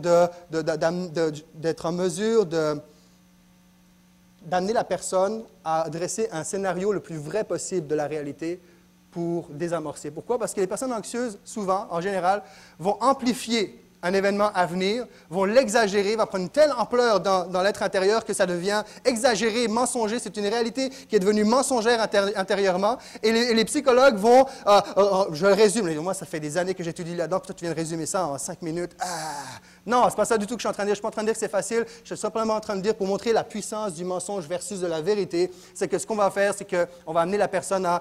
[1.55, 2.47] d'être en mesure
[4.43, 8.61] d'amener la personne à dresser un scénario le plus vrai possible de la réalité
[9.11, 10.11] pour désamorcer.
[10.11, 10.39] Pourquoi?
[10.39, 12.43] Parce que les personnes anxieuses, souvent, en général,
[12.79, 17.83] vont amplifier un événement à venir, vont l'exagérer, va prendre une telle ampleur dans, l'être
[17.83, 20.19] intérieur que ça devient exagéré, mensonger.
[20.19, 22.01] C'est une réalité qui est devenue mensongère
[22.37, 22.99] intérieurement.
[23.23, 26.75] Et les, psychologues vont, euh, euh, euh, je le résume, moi ça fait des années
[26.75, 28.93] que j'étudie là-dedans, toi tu viens de résumer ça en cinq minutes.
[29.01, 29.61] Ah!
[29.87, 30.95] Non, c'est pas ça du tout que je suis en train de dire.
[30.95, 31.87] Je suis pas en train de dire que c'est facile.
[32.03, 34.87] Je suis simplement en train de dire pour montrer la puissance du mensonge versus de
[34.87, 35.51] la vérité.
[35.75, 38.01] C'est que ce qu'on va faire, c'est qu'on va amener la personne à,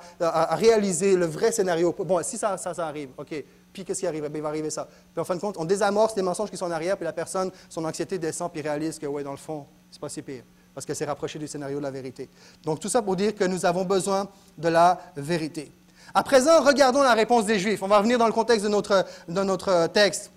[0.56, 1.96] réaliser le vrai scénario.
[2.00, 3.44] Bon, si ça, ça, ça arrive, OK
[3.76, 4.24] puis qu'est-ce qui arrive?
[4.26, 4.88] Eh il va arriver ça.
[5.14, 7.12] Puis en fin de compte, on désamorce les mensonges qui sont en arrière, puis la
[7.12, 10.44] personne, son anxiété descend, puis réalise que, ouais, dans le fond, c'est pas si pire,
[10.74, 12.30] parce qu'elle s'est rapprochée du scénario de la vérité.
[12.64, 15.70] Donc tout ça pour dire que nous avons besoin de la vérité.
[16.14, 17.84] À présent, regardons la réponse des Juifs.
[17.84, 20.32] On va revenir dans le contexte de notre, de notre texte.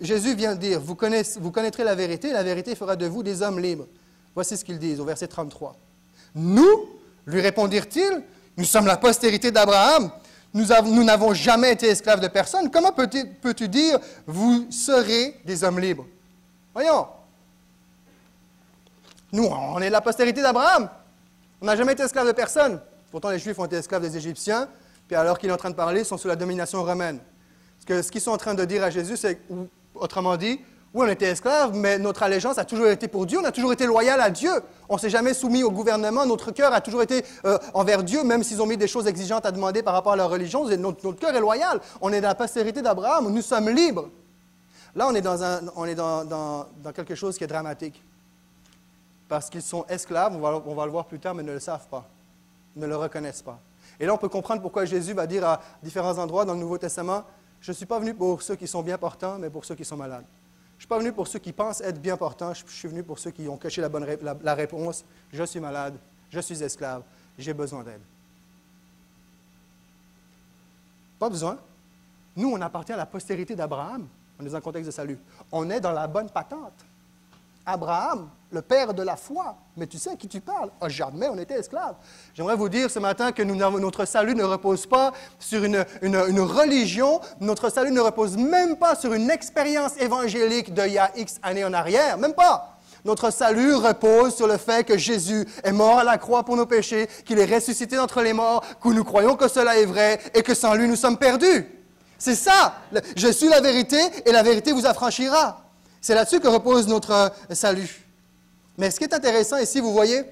[0.00, 3.24] Jésus vient de dire, vous, connaissez, vous connaîtrez la vérité, la vérité fera de vous
[3.24, 3.86] des hommes libres.
[4.36, 5.74] Voici ce qu'ils disent au verset 33.
[6.36, 6.88] Nous,
[7.26, 8.22] lui répondirent-ils,
[8.56, 10.12] nous sommes la postérité d'Abraham
[10.54, 12.70] nous n'avons jamais été esclaves de personne.
[12.70, 16.06] Comment peux-tu dire, vous serez des hommes libres?
[16.74, 17.06] Voyons.
[19.32, 20.90] Nous, on est la postérité d'Abraham.
[21.60, 22.80] On n'a jamais été esclaves de personne.
[23.10, 24.68] Pourtant, les Juifs ont été esclaves des Égyptiens,
[25.06, 27.20] puis alors qu'il est en train de parler, ils sont sous la domination romaine.
[27.86, 29.40] Ce qu'ils sont en train de dire à Jésus, c'est,
[29.94, 30.60] autrement dit,
[30.94, 33.72] oui, on était esclaves, mais notre allégeance a toujours été pour Dieu, on a toujours
[33.72, 34.50] été loyal à Dieu.
[34.90, 38.42] On s'est jamais soumis au gouvernement, notre cœur a toujours été euh, envers Dieu, même
[38.42, 40.68] s'ils ont mis des choses exigeantes à demander par rapport à leur religion.
[40.76, 41.80] Notre, notre cœur est loyal.
[42.02, 44.10] On est dans la postérité d'Abraham, nous sommes libres.
[44.94, 48.02] Là, on est, dans, quelque chose qui est dramatique.
[49.30, 51.60] Parce qu'ils sont esclaves, on va, on va, le voir plus tard, mais ne le
[51.60, 52.06] savent pas,
[52.76, 53.58] ne le reconnaissent pas.
[53.98, 56.76] Et là, on peut comprendre pourquoi Jésus va dire à différents endroits dans le Nouveau
[56.76, 57.22] Testament,
[57.62, 59.86] je ne suis pas venu pour ceux qui sont bien portants, mais pour ceux qui
[59.86, 60.24] sont malades.
[60.82, 63.04] Je ne suis pas venu pour ceux qui pensent être bien portants, je suis venu
[63.04, 65.04] pour ceux qui ont caché la, bonne réponse.
[65.32, 65.94] Je suis malade,
[66.28, 67.04] je suis esclave,
[67.38, 68.00] j'ai besoin d'aide.
[71.20, 71.56] Pas besoin.
[72.34, 74.08] Nous, on appartient à la postérité d'Abraham.
[74.40, 75.20] On est dans un contexte de salut.
[75.52, 76.84] On est dans la bonne patente.
[77.64, 79.56] Abraham, le père de la foi.
[79.76, 80.70] Mais tu sais à qui tu parles?
[80.80, 81.94] Ah, jamais on était esclave.
[82.34, 85.84] J'aimerais vous dire ce matin que notre salut ne repose pas sur une,
[86.40, 91.38] religion, notre salut ne repose même pas sur une expérience évangélique d'il y a X
[91.42, 92.68] années en arrière, même pas.
[93.04, 96.66] Notre salut repose sur le fait que Jésus est mort à la croix pour nos
[96.66, 100.42] péchés, qu'il est ressuscité d'entre les morts, que nous croyons que cela est vrai et
[100.42, 101.66] que sans lui nous sommes perdus.
[102.18, 102.74] C'est ça.
[103.16, 105.62] Je suis la vérité et la vérité vous affranchira.
[106.02, 108.02] C'est là-dessus que repose notre euh, salut.
[108.76, 110.24] Mais ce qui est intéressant ici, vous voyez,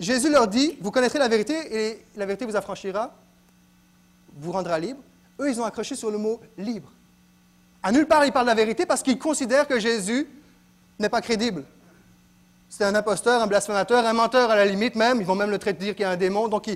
[0.00, 3.14] Jésus leur dit, vous connaîtrez la vérité et la vérité vous affranchira,
[4.36, 5.00] vous rendra libre.
[5.38, 6.90] Eux, ils ont accroché sur le mot libre.
[7.82, 10.26] À nulle part, ils parlent de la vérité parce qu'ils considèrent que Jésus
[10.98, 11.64] n'est pas crédible.
[12.70, 15.20] C'est un imposteur, un blasphémateur, un menteur à la limite même.
[15.20, 16.48] Ils vont même le traiter de dire qu'il y a un démon.
[16.48, 16.68] Donc,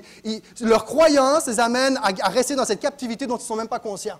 [0.61, 3.79] leur croyance les amène à, rester dans cette captivité dont ils ne sont même pas
[3.79, 4.19] conscients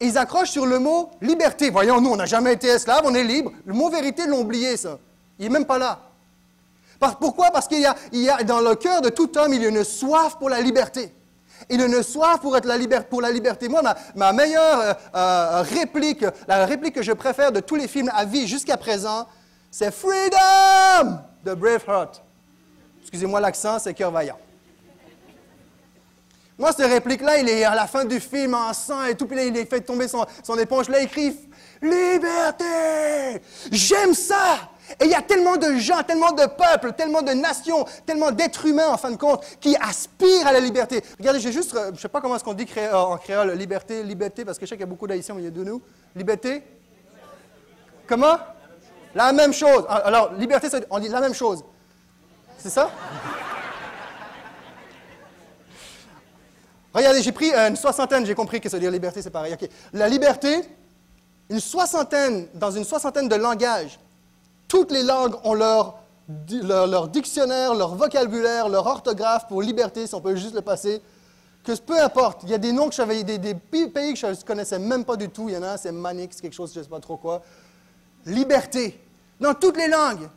[0.00, 1.70] ils accrochent sur le mot liberté.
[1.70, 3.52] Voyons, nous, on n'a jamais été esclaves, on est libre.
[3.64, 4.98] Le mot vérité, l'ont oublié, ça.
[5.38, 6.00] Il n'est même pas là.
[7.20, 7.50] Pourquoi?
[7.50, 10.36] Parce qu'il y, a, dans le cœur de tout homme, il y a une soif
[10.38, 11.14] pour la liberté.
[11.68, 13.68] Il y a une soif pour, être la liberté.
[13.68, 13.82] Moi,
[14.14, 18.24] ma, meilleure euh, euh, réplique, la réplique que je préfère de tous les films à
[18.24, 19.26] vie jusqu'à présent,
[19.70, 22.22] c'est Freedom de Braveheart.
[23.02, 24.38] Excusez-moi l'accent, c'est cœur vaillant.
[26.58, 29.36] Moi, cette réplique-là, il est à la fin du film en sang et tout, puis
[29.36, 30.88] là, il fait tomber son, son éponge.
[30.88, 31.36] Là, il écrit
[31.80, 33.40] Liberté
[33.70, 34.68] J'aime ça
[35.00, 38.66] Et il y a tellement de gens, tellement de peuples, tellement de nations, tellement d'êtres
[38.66, 41.00] humains, en fin de compte, qui aspirent à la liberté.
[41.18, 44.02] Regardez, j'ai juste, je ne sais pas comment est-ce qu'on dit euh, en créole, liberté,
[44.02, 45.80] liberté, parce que je sais qu'il y a beaucoup d'Haïtiens au milieu de nous.
[46.16, 46.64] Liberté?
[48.08, 48.36] Comment?
[49.14, 49.84] La même chose.
[49.88, 51.62] Alors, liberté, on dit la même chose.
[52.58, 52.90] C'est ça?
[56.98, 59.56] Regardez, j'ai pris une soixantaine, j'ai compris que ça veut dire liberté, c'est pareil.
[59.92, 60.62] La liberté,
[61.48, 64.00] une soixantaine, dans une soixantaine de langages,
[64.66, 66.00] toutes les langues ont leur,
[66.60, 71.00] leur, dictionnaire, leur vocabulaire, leur orthographe pour liberté, si on peut juste le passer.
[71.62, 74.26] Que peu importe, il y a des noms que j'avais, des, des pays que je
[74.26, 75.48] ne connaissais même pas du tout.
[75.48, 77.42] Il y en a un, c'est Manix, quelque chose, je ne sais pas trop quoi.
[78.26, 79.00] Liberté,
[79.38, 80.28] dans toutes les langues.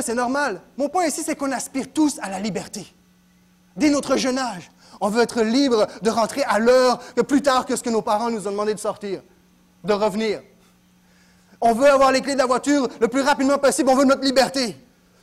[0.00, 0.62] C'est normal.
[0.78, 2.86] Mon point ici, c'est qu'on aspire tous à la liberté.
[3.76, 7.76] Dès notre jeune âge, on veut être libre de rentrer à l'heure plus tard que
[7.76, 9.22] ce que nos parents nous ont demandé de sortir,
[9.84, 10.40] de revenir.
[11.60, 13.90] On veut avoir les clés de la voiture le plus rapidement possible.
[13.90, 14.76] On veut notre liberté.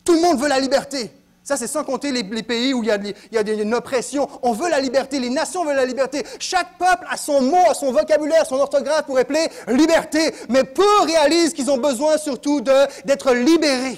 [0.06, 1.12] Tout le monde veut la liberté.
[1.44, 4.28] Ça, c'est sans compter les, pays où il y, a, il y, a, une oppression.
[4.42, 5.18] On veut la liberté.
[5.20, 6.24] Les nations veulent la liberté.
[6.40, 10.34] Chaque peuple a son mot, son vocabulaire, son orthographe pour appeler liberté.
[10.50, 13.98] Mais peu réalisent qu'ils ont besoin surtout d'être libérés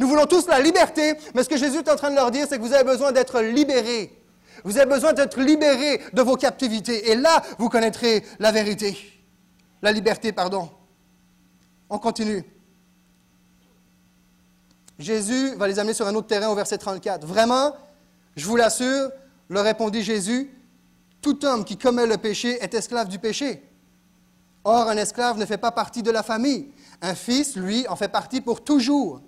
[0.00, 2.46] Nous voulons tous la liberté, mais ce que Jésus est en train de leur dire,
[2.48, 4.17] c'est que vous avez besoin d'être libérés.
[4.64, 7.10] Vous avez besoin d'être libérés de vos captivités.
[7.10, 8.96] Et là, vous connaîtrez la vérité.
[9.82, 10.70] La liberté, pardon.
[11.90, 12.44] On continue.
[14.98, 17.24] Jésus va les amener sur un autre terrain au verset 34.
[17.24, 17.74] Vraiment,
[18.36, 19.10] je vous l'assure,
[19.48, 20.50] leur répondit Jésus,
[21.22, 23.62] tout homme qui commet le péché est esclave du péché.
[24.64, 26.72] Or, un esclave ne fait pas partie de la famille.
[27.00, 29.22] Un fils, lui, en fait partie pour toujours.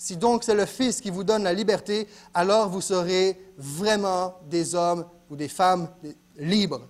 [0.00, 4.74] Si donc c'est le Fils qui vous donne la liberté, alors vous serez vraiment des
[4.74, 5.90] hommes ou des femmes
[6.38, 6.88] libres.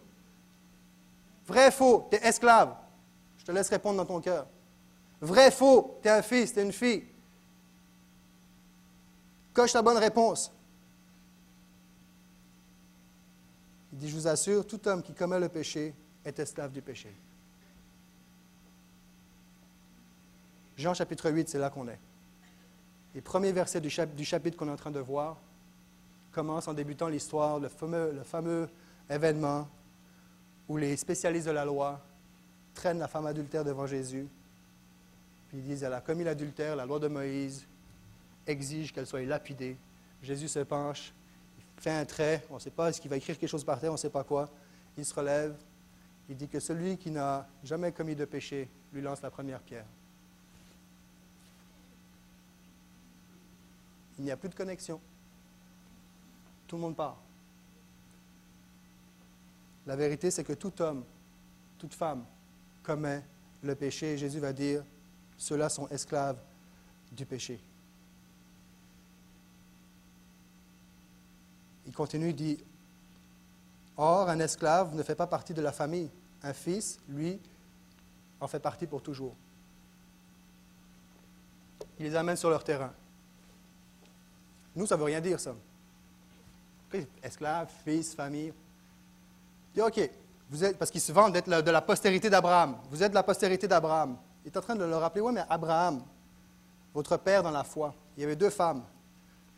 [1.44, 2.72] Vrai, faux, tu es esclave.
[3.38, 4.46] Je te laisse répondre dans ton cœur.
[5.20, 7.04] Vrai, faux, tu es un fils, tu es une fille.
[9.52, 10.52] Coche ta bonne réponse.
[13.92, 15.92] Il dit, je vous assure, tout homme qui commet le péché
[16.24, 17.12] est esclave du péché.
[20.76, 21.98] Jean chapitre 8, c'est là qu'on est.
[23.14, 25.36] Les premiers versets du, chapitre qu'on est en train de voir
[26.30, 28.68] commencent en débutant l'histoire, le fameux,
[29.08, 29.68] événement
[30.68, 32.00] où les spécialistes de la loi
[32.72, 34.28] traînent la femme adultère devant Jésus.
[35.48, 37.66] Puis ils disent, elle a commis l'adultère, la loi de Moïse
[38.46, 39.76] exige qu'elle soit lapidée.
[40.22, 41.12] Jésus se penche,
[41.58, 43.80] il fait un trait, on ne sait pas, est-ce qu'il va écrire quelque chose par
[43.80, 44.48] terre, on ne sait pas quoi.
[44.96, 45.56] Il se relève,
[46.28, 49.86] il dit que celui qui n'a jamais commis de péché lui lance la première pierre.
[54.20, 55.00] Il n'y a plus de connexion.
[56.66, 57.16] Tout le monde part.
[59.86, 61.04] La vérité, c'est que tout homme,
[61.78, 62.26] toute femme
[62.82, 63.24] commet
[63.62, 64.18] le péché.
[64.18, 64.84] Jésus va dire,
[65.38, 66.36] ceux-là sont esclaves
[67.10, 67.58] du péché.
[71.86, 72.62] Il continue, il dit,
[73.96, 76.10] Or, un esclave ne fait pas partie de la famille.
[76.42, 77.40] Un fils, lui,
[78.38, 79.34] en fait partie pour toujours.
[81.98, 82.92] Il les amène sur leur terrain.
[84.80, 85.54] Nous, ça ne veut rien dire, ça.
[87.22, 88.50] Esclave, fils, famille.
[89.74, 90.10] Il dit, OK,
[90.48, 92.78] vous êtes, parce qu'ils se vendent d'être de la postérité d'Abraham.
[92.90, 94.16] Vous êtes de la postérité d'Abraham.
[94.42, 96.02] Il est en train de leur rappeler, oui, mais Abraham,
[96.94, 98.82] votre père dans la foi, il y avait deux femmes,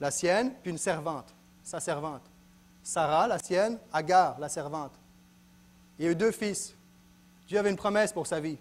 [0.00, 1.32] la sienne, puis une servante,
[1.62, 2.22] sa servante.
[2.82, 4.92] Sarah, la sienne, Agar, la servante.
[6.00, 6.74] Il y a eu deux fils.
[7.46, 8.58] Dieu avait une promesse pour sa vie.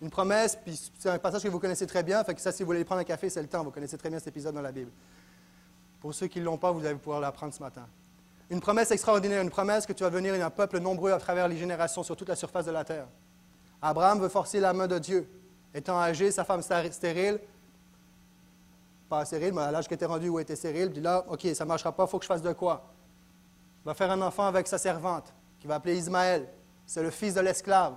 [0.00, 2.68] Une promesse, puis c'est un passage que vous connaissez très bien, fait ça, si vous
[2.68, 3.64] voulez prendre un café, c'est le temps.
[3.64, 4.92] Vous connaissez très bien cet épisode dans la Bible.
[6.00, 7.86] Pour ceux qui ne l'ont pas, vous allez pouvoir l'apprendre ce matin.
[8.48, 11.56] Une promesse extraordinaire, une promesse que tu vas devenir un peuple nombreux à travers les
[11.56, 13.06] générations sur toute la surface de la terre.
[13.80, 15.28] Abraham veut forcer la main de Dieu.
[15.72, 17.38] Étant âgé, sa femme stérile,
[19.08, 21.46] pas stérile, mais à l'âge qui était rendu où elle était stérile, dit là, OK,
[21.54, 22.92] ça ne marchera pas, il faut que je fasse de quoi?
[23.84, 26.48] Il va faire un enfant avec sa servante, qui va appeler Ismaël.
[26.86, 27.94] C'est le fils de l'esclave.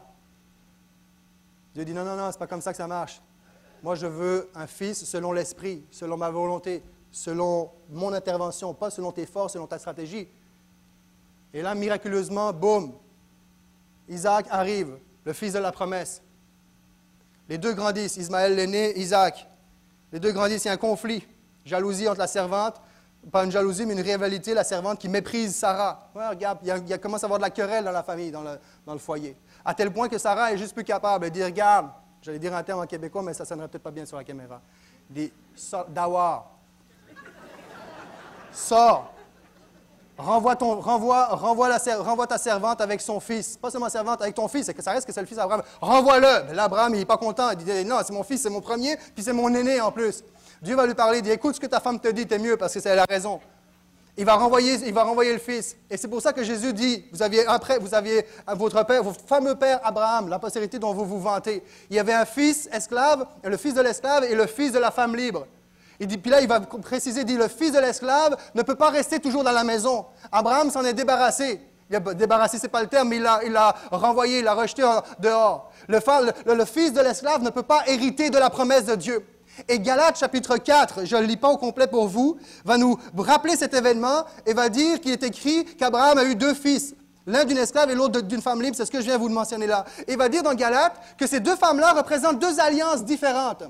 [1.73, 3.21] Dieu dit non, non, non, ce n'est pas comme ça que ça marche.
[3.81, 6.83] Moi, je veux un fils selon l'esprit, selon ma volonté
[7.13, 10.27] selon mon intervention, pas selon tes forces, selon ta stratégie.
[11.53, 12.91] Et là, miraculeusement, boum,
[14.09, 16.21] Isaac arrive, le fils de la promesse.
[17.47, 19.47] Les deux grandissent, Ismaël l'aîné, Isaac.
[20.11, 21.25] Les deux grandissent, il y a un conflit,
[21.63, 22.81] jalousie entre la servante,
[23.31, 26.09] pas une jalousie, mais une rivalité, la servante qui méprise Sarah.
[26.15, 28.97] regarde, il, y a, commence à avoir de la querelle dans la famille, dans le,
[28.97, 29.37] foyer.
[29.63, 31.89] À tel point que Sarah est juste plus capable de dire, regarde,
[32.23, 34.23] j'allais dire un terme en québécois, mais ça ne sonnerait peut-être pas bien sur la
[34.23, 34.59] caméra.
[35.89, 36.53] Dawar,
[38.53, 39.13] Sors.
[40.15, 41.79] Renvoie, ton, renvoie, la,
[42.27, 43.57] ta servante avec son fils.
[43.57, 44.71] Pas seulement servante, avec ton fils.
[44.79, 45.63] Ça reste que c'est le fils d'Abraham.
[45.81, 46.59] Renvoie-le.
[46.59, 47.49] Abraham, il n'est pas content.
[47.51, 50.23] Il dit Non, c'est mon fils, c'est mon premier, puis c'est mon aîné en plus.
[50.61, 51.17] Dieu va lui parler.
[51.17, 53.05] Il dit Écoute ce que ta femme te dit, t'es mieux parce que c'est la
[53.09, 53.39] raison.
[54.15, 55.75] Il va, renvoyer, il va le fils.
[55.89, 59.21] Et c'est pour ça que Jésus dit, vous aviez, après, vous aviez votre père, votre
[59.21, 61.63] fameux père Abraham, la postérité dont vous vous vantez.
[61.89, 64.91] Il y avait un fils esclave, le fils de l'esclave et le fils de la
[64.91, 65.47] femme libre.
[65.99, 68.89] Il puis là, il va préciser, il dit, le fils de l'esclave ne peut pas
[68.89, 70.05] rester toujours dans la maison.
[70.31, 71.61] Abraham s'en est débarrassé.
[71.89, 74.83] Il a débarrassé, ce n'est pas le terme, mais il l'a renvoyé, il l'a rejeté
[75.19, 75.71] dehors.
[75.87, 79.25] Le, fils de l'esclave ne peut pas hériter de la promesse de Dieu.
[79.67, 82.97] Et Galates chapitre 4, je ne le lis pas au complet pour vous, va nous
[83.15, 86.95] rappeler cet événement et va dire qu'il est écrit qu'Abraham a eu deux fils.
[87.25, 89.29] L'un d'une esclave et l'autre d'une femme libre, c'est ce que je viens de vous
[89.29, 89.85] mentionner là.
[90.07, 93.63] Et va dire dans Galates que ces deux femmes-là représentent deux alliances différentes.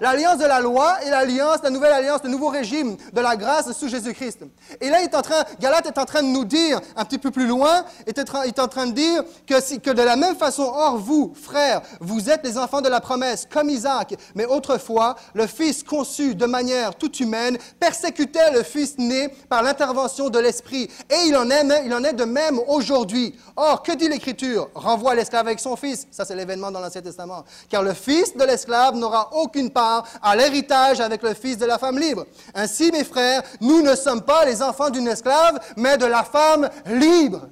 [0.00, 3.70] L'alliance de la loi et l'alliance, la nouvelle alliance, le nouveau régime de la grâce
[3.72, 4.40] sous Jésus-Christ.
[4.80, 7.18] Et là, il est en train, Galate est en train de nous dire, un petit
[7.18, 10.62] peu plus loin, il est en train de dire que, que de la même façon,
[10.62, 14.14] or vous, frères, vous êtes les enfants de la promesse, comme Isaac.
[14.34, 20.30] Mais autrefois, le Fils conçu de manière toute humaine persécutait le Fils né par l'intervention
[20.30, 20.90] de l'Esprit.
[21.10, 23.38] Et il en est, il en est de même aujourd'hui.
[23.56, 24.70] Or, que dit l'Écriture?
[24.74, 26.06] Renvoie l'esclave avec son fils.
[26.10, 27.44] Ça, c'est l'événement dans l'Ancien Testament.
[27.68, 31.76] Car le fils de l'esclave n'aura aucune part à l'héritage avec le fils de la
[31.76, 32.24] femme libre.
[32.54, 36.70] Ainsi, mes frères, nous ne sommes pas les enfants d'une esclave, mais de la femme
[36.86, 37.48] libre.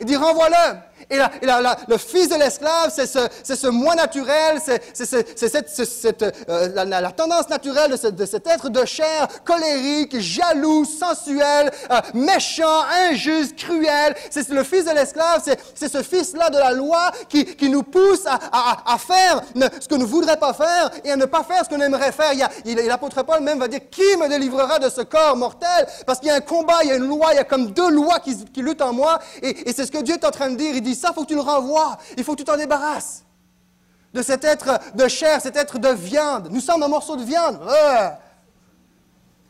[0.00, 0.78] Il dit, renvoie-le.
[1.10, 1.18] Et,
[1.88, 8.26] le fils de l'esclave, c'est ce, moi naturel, c'est cette, euh, la, tendance naturelle de,
[8.26, 14.14] cet être de chair colérique, jaloux, sensuel, euh, méchant, injuste, cruel.
[14.30, 15.42] C'est le fils de l'esclave,
[15.74, 19.42] c'est ce fils-là de la loi qui, nous pousse à, faire
[19.80, 22.12] ce que nous ne voudrions pas faire et à ne pas faire ce qu'on aimerait
[22.12, 22.32] faire.
[22.64, 25.86] L'apôtre Paul même va dire, qui me délivrera de ce corps mortel?
[26.06, 27.70] Parce qu'il y a un combat, il y a une loi, il y a comme
[27.72, 29.18] deux lois qui, qui luttent en moi.
[29.42, 30.72] Et, et c'est ce que Dieu est en train de dire.
[30.74, 31.96] Il dit, ça, il faut que tu le renvoies.
[32.16, 33.24] Il faut que tu t'en débarrasses.
[34.12, 36.48] De cet être de chair, cet être de viande.
[36.50, 37.60] Nous sommes un morceau de viande.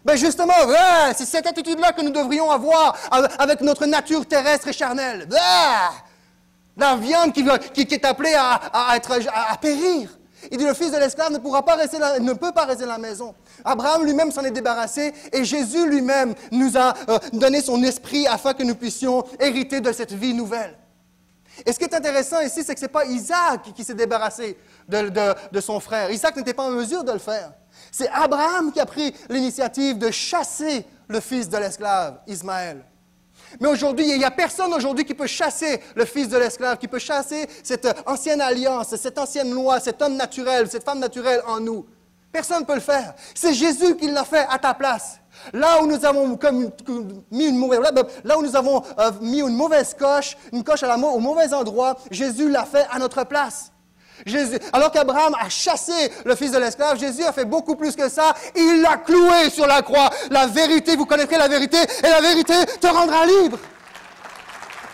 [0.05, 0.55] Ben justement,
[1.15, 2.97] c'est cette attitude-là que nous devrions avoir
[3.39, 5.29] avec notre nature terrestre et charnelle.
[6.77, 10.11] La viande qui, est appelée à, périr.
[10.51, 12.93] Il dit le fils de l'esclave ne, pourra pas rester ne peut pas rester dans
[12.93, 13.35] la maison.
[13.63, 18.55] Abraham lui-même s'en est débarrassé et Jésus lui-même nous a euh, donné son esprit afin
[18.55, 20.79] que nous puissions hériter de cette vie nouvelle.
[21.67, 24.57] Et ce qui est intéressant ici, c'est que ce n'est pas Isaac qui s'est débarrassé
[24.89, 26.11] de, son frère.
[26.11, 27.53] Isaac n'était pas en mesure de le faire.
[27.91, 32.85] C'est Abraham qui a pris l'initiative de chasser le fils de l'esclave, Ismaël.
[33.61, 36.87] Mais aujourd'hui, il n'y a personne aujourd'hui qui peut chasser le fils de l'esclave, qui
[36.87, 41.59] peut chasser cette ancienne alliance, cette ancienne loi, cet homme naturel, cette femme naturelle en
[41.59, 41.87] nous.
[42.31, 43.15] Personne ne peut le faire.
[43.35, 45.20] C'est Jésus qui l'a fait à ta place.
[45.53, 46.39] Là où nous avons
[47.33, 47.47] mis
[49.41, 53.73] une mauvaise, coche, une coche à au mauvais endroit, Jésus l'a fait à notre place.
[54.27, 58.09] Jésus, alors qu'Abraham a chassé le fils de l'esclave, Jésus a fait beaucoup plus que
[58.09, 58.35] ça.
[58.55, 60.11] Il l'a cloué sur la croix.
[60.31, 63.59] La vérité, vous connaîtrez la vérité, et la vérité te rendra libre.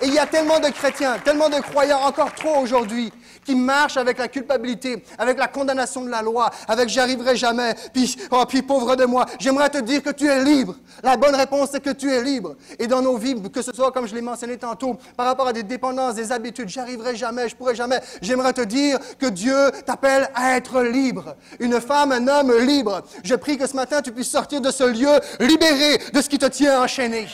[0.03, 3.12] Et il y a tellement de chrétiens, tellement de croyants, encore trop aujourd'hui,
[3.46, 7.74] qui marche avec la culpabilité, avec la condamnation de la loi, avec j'y arriverai jamais,
[7.94, 9.24] puis, oh, puis pauvre de moi.
[9.38, 10.74] J'aimerais te dire que tu es libre.
[11.02, 12.56] La bonne réponse, c'est que tu es libre.
[12.78, 15.52] Et dans nos vies, que ce soit, comme je l'ai mentionné tantôt, par rapport à
[15.52, 18.00] des dépendances, des habitudes, j'y arriverai jamais, je pourrai jamais.
[18.20, 21.37] J'aimerais te dire que Dieu t'appelle à être libre.
[21.61, 23.02] Une femme, un homme libre.
[23.22, 26.38] Je prie que ce matin, tu puisses sortir de ce lieu libéré de ce qui
[26.38, 27.28] te tient enchaîné.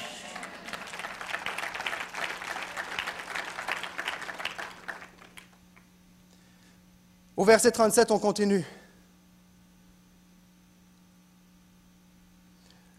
[7.36, 8.64] Au verset 37, on continue.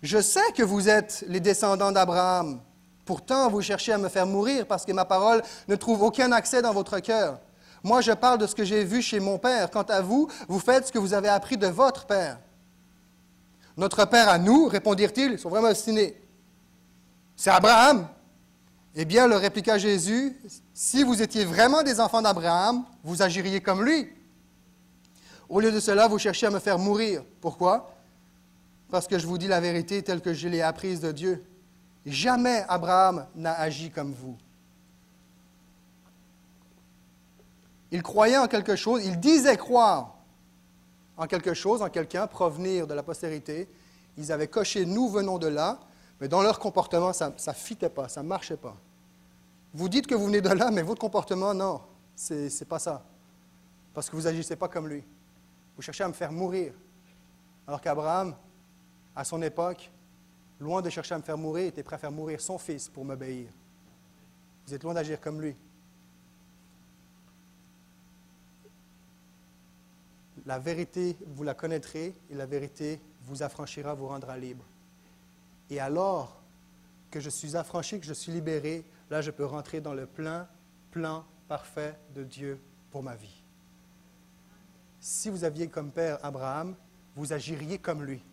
[0.02, 2.60] Je sais que vous êtes les descendants d'Abraham.
[3.06, 6.62] Pourtant, vous cherchez à me faire mourir parce que ma parole ne trouve aucun accès
[6.62, 7.40] dans votre cœur.
[7.84, 9.70] Moi, je parle de ce que j'ai vu chez mon Père.
[9.70, 12.40] Quant à vous, vous faites ce que vous avez appris de votre Père.
[13.78, 16.20] Notre Père à nous, répondirent-ils, ils sont vraiment obstinés.
[17.36, 18.08] C'est Abraham.
[18.96, 20.38] Eh bien, leur répliqua Jésus,
[20.74, 24.10] si vous étiez vraiment des enfants d'Abraham, vous agiriez comme lui.
[25.50, 27.24] Au lieu de cela, vous cherchez à me faire mourir.
[27.42, 27.94] Pourquoi?
[28.90, 31.44] Parce que je vous dis la vérité telle que je l'ai apprise de Dieu.
[32.06, 34.38] Jamais Abraham n'a agi comme vous.
[37.92, 40.16] Il croyait en quelque chose, il disait croire
[41.16, 43.70] en quelque chose, en quelqu'un, provenir de la postérité.
[44.18, 45.80] Ils avaient coché nous venons de là,
[46.20, 48.76] mais dans leur comportement, ça ne fitait pas, ça ne marchait pas.
[49.74, 51.82] Vous dites que vous venez de là, mais votre comportement, non,
[52.16, 53.04] ce n'est pas ça.
[53.94, 55.04] Parce que vous n'agissez pas comme lui.
[55.76, 56.74] Vous cherchez à me faire mourir.
[57.68, 58.36] Alors qu'Abraham,
[59.16, 59.92] à son époque,
[60.60, 63.06] loin de chercher à me faire mourir, était prêt à faire mourir son fils pour
[63.06, 63.50] m'obéir.
[64.66, 65.56] Vous êtes loin d'agir comme lui.
[70.46, 74.66] La vérité, vous la connaîtrez et la vérité vous affranchira, vous rendra libre.
[75.70, 76.42] Et alors
[77.10, 80.48] que je suis affranchi, que je suis libéré, là je peux rentrer dans le plein
[80.92, 82.60] plan parfait de Dieu
[82.92, 83.43] pour ma vie
[85.04, 86.76] si vous aviez comme père Abraham,
[87.18, 88.24] vous agiriez comme lui.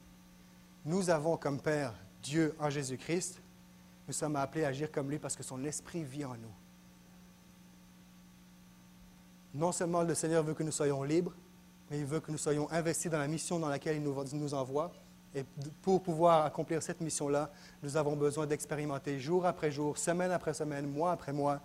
[0.85, 3.41] Nous avons comme père Dieu en Jésus-Christ.
[4.07, 6.55] Nous sommes appelés à agir comme lui parce que son esprit vit en nous.
[9.53, 11.35] Non seulement le Seigneur veut que nous soyons libres,
[11.91, 14.03] mais il veut que nous soyons investis dans la mission dans laquelle il
[14.39, 14.93] nous, envoie.
[15.35, 15.45] Et
[15.83, 17.51] pour pouvoir accomplir cette mission-là,
[17.83, 21.61] nous avons besoin d'expérimenter jour après jour, semaine après semaine, mois après mois,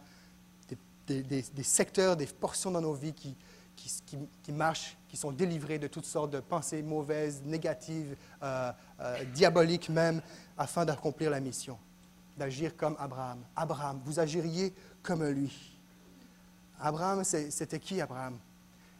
[1.06, 3.38] des secteurs, des portions dans nos vies qui,
[3.76, 9.89] qui, marchent, qui sont délivrés de toutes sortes de pensées mauvaises, négatives, euh, euh, diaboliques
[9.89, 10.21] même,
[10.57, 11.78] afin d'accomplir la mission,
[12.38, 13.39] d'agir comme Abraham.
[13.55, 14.73] Abraham, vous agiriez
[15.03, 15.76] comme lui.
[16.80, 18.38] Abraham, c'était qui Abraham?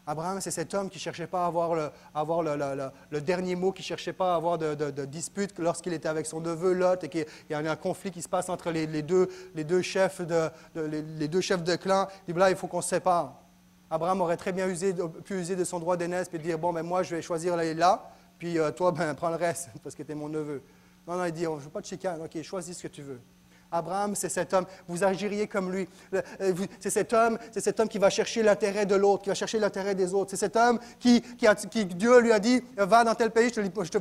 [0.08, 3.86] Abraham, c'est cet homme qui ne cherchait pas à avoir, le, dernier mot, qui ne
[3.86, 7.54] cherchait pas à avoir de, dispute lorsqu'il était avec son neveu Lot et qu'il y
[7.54, 11.42] a un conflit qui se passe entre les, deux, les deux, chefs de, les, deux
[11.42, 12.08] chefs de clan.
[12.28, 13.34] Il dit, là, il faut qu'on se sépare.
[13.90, 17.04] Abraham aurait très bien pu user de son droit d'aînesse et dire, bon, ben moi,
[17.04, 20.30] je vais choisir là, puis euh, toi, ben, prends le reste, parce que tu mon
[20.30, 20.62] neveu.
[21.08, 22.88] Non, non, il dit, oh, je ne veux pas de chicane, ok, choisis ce que
[22.88, 23.22] tu veux.
[23.72, 24.66] Abraham, c'est cet homme.
[24.88, 25.88] Vous agiriez comme lui.
[26.14, 29.36] Euh, c'est cet homme, c'est cet homme qui va chercher l'intérêt de l'autre, qui va
[29.36, 30.32] chercher l'intérêt des autres.
[30.32, 31.22] C'est cet homme qui,
[31.70, 33.92] qui, Dieu lui a dit, va dans tel pays, je te, je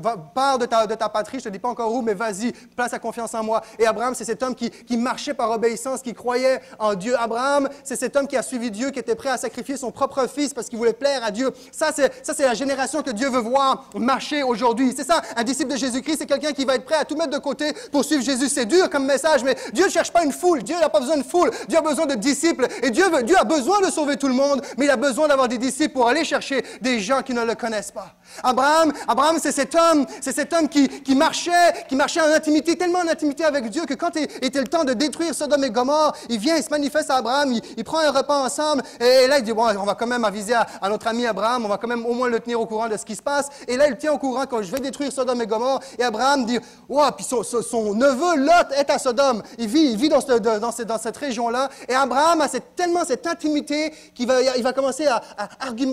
[0.58, 2.98] de ta, de ta patrie, je te dis pas encore où, mais vas-y, place ta
[2.98, 3.62] confiance en moi.
[3.78, 7.16] Et Abraham, c'est cet homme qui, qui marchait par obéissance, qui croyait en Dieu.
[7.18, 10.28] Abraham, c'est cet homme qui a suivi Dieu, qui était prêt à sacrifier son propre
[10.28, 11.50] fils parce qu'il voulait plaire à Dieu.
[11.72, 14.92] Ça, c'est, ça, c'est la génération que Dieu veut voir marcher aujourd'hui.
[14.96, 17.30] C'est ça, un disciple de Jésus-Christ, c'est quelqu'un qui va être prêt à tout mettre
[17.30, 18.48] de côté pour suivre Jésus.
[18.48, 20.62] C'est dur comme message, mais Dieu ne cherche pas une foule.
[20.62, 21.50] Dieu n'a pas besoin de foule.
[21.68, 22.66] Dieu a besoin de disciples.
[22.82, 25.48] Et Dieu, Dieu a besoin de sauver tout le monde, mais il a besoin d'avoir
[25.48, 28.14] des disciples pour aller chercher des gens qui ne le connaissent pas.
[28.42, 33.00] Abraham, Abraham c'est cet homme, c'est cet homme qui, marchait, qui marchait en intimité, tellement
[33.00, 36.16] en intimité avec Dieu que quand il était le temps de détruire Sodome et Gomorre,
[36.28, 39.44] il vient, il se manifeste à Abraham, il, prend un repas ensemble, et, là il
[39.44, 42.04] dit, bon, on va quand même aviser à, notre ami Abraham, on va quand même
[42.06, 43.48] au moins le tenir au courant de ce qui se passe.
[43.68, 46.44] Et là, il tient au courant quand je vais détruire Sodome et Gomorre, et Abraham
[46.44, 49.42] dit, wow, puis son, neveu Lot est à Sodome.
[49.58, 54.72] Il vit, il vit dans, cette, région-là, et Abraham a tellement cette intimité qu'il va,
[54.72, 55.20] commencer à,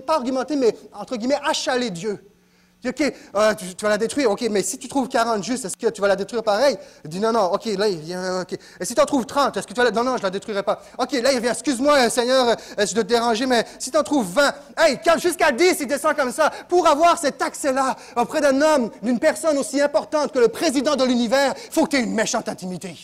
[0.06, 2.20] pas argumenter, mais entre guillemets, achaler Dieu.
[2.84, 4.32] OK, euh, tu, vas la détruire.
[4.32, 6.78] OK, mais si tu trouves 40 justes, est-ce que tu vas la détruire pareil?
[7.04, 8.54] Il dit non, non, OK, là, il vient, OK.
[8.54, 9.92] Et si tu en trouves 30, est-ce que tu vas la...
[9.92, 10.82] Non, non, je la détruirai pas.
[10.98, 14.04] OK, là, il vient, excuse-moi, Seigneur, euh, je dois te déranger, mais si tu en
[14.04, 16.52] trouves 20, hey, jusqu'à 10, il descend comme ça.
[16.68, 21.04] Pour avoir cet accès-là auprès d'un homme, d'une personne aussi importante que le président de
[21.04, 22.96] l'univers, faut que tu aies une méchante intimité.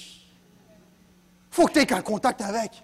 [1.58, 2.84] Faut que tu aies un contact avec.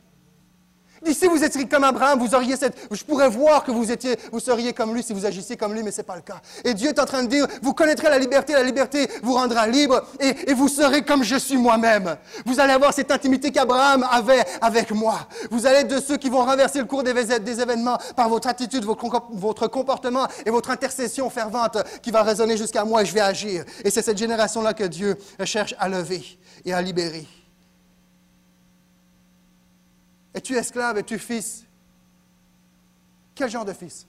[1.05, 4.39] Si vous étiez comme Abraham, vous auriez cette, je pourrais voir que vous étiez, vous
[4.39, 6.41] seriez comme lui si vous agissiez comme lui, mais ce n'est pas le cas.
[6.63, 9.67] Et Dieu est en train de dire, vous connaîtrez la liberté, la liberté vous rendra
[9.67, 12.17] libre, et, vous serez comme je suis moi-même.
[12.47, 15.19] Vous allez avoir cette intimité qu'Abraham avait avec moi.
[15.51, 18.47] Vous allez être de ceux qui vont renverser le cours des, des événements par votre
[18.47, 23.21] attitude, votre comportement et votre intercession fervente qui va résonner jusqu'à moi et je vais
[23.21, 23.65] agir.
[23.84, 26.24] Et c'est cette génération-là que Dieu cherche à lever
[26.65, 27.28] et à libérer.
[30.34, 30.97] Es-tu esclave?
[30.97, 31.65] Es-tu fils?
[33.36, 34.07] Quel genre de fils?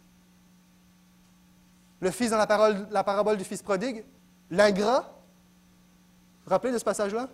[2.00, 4.04] Le fils dans la, parabole du fils prodigue?
[4.50, 5.00] L'ingrat?
[5.00, 7.28] Vous vous rappelez de ce passage-là?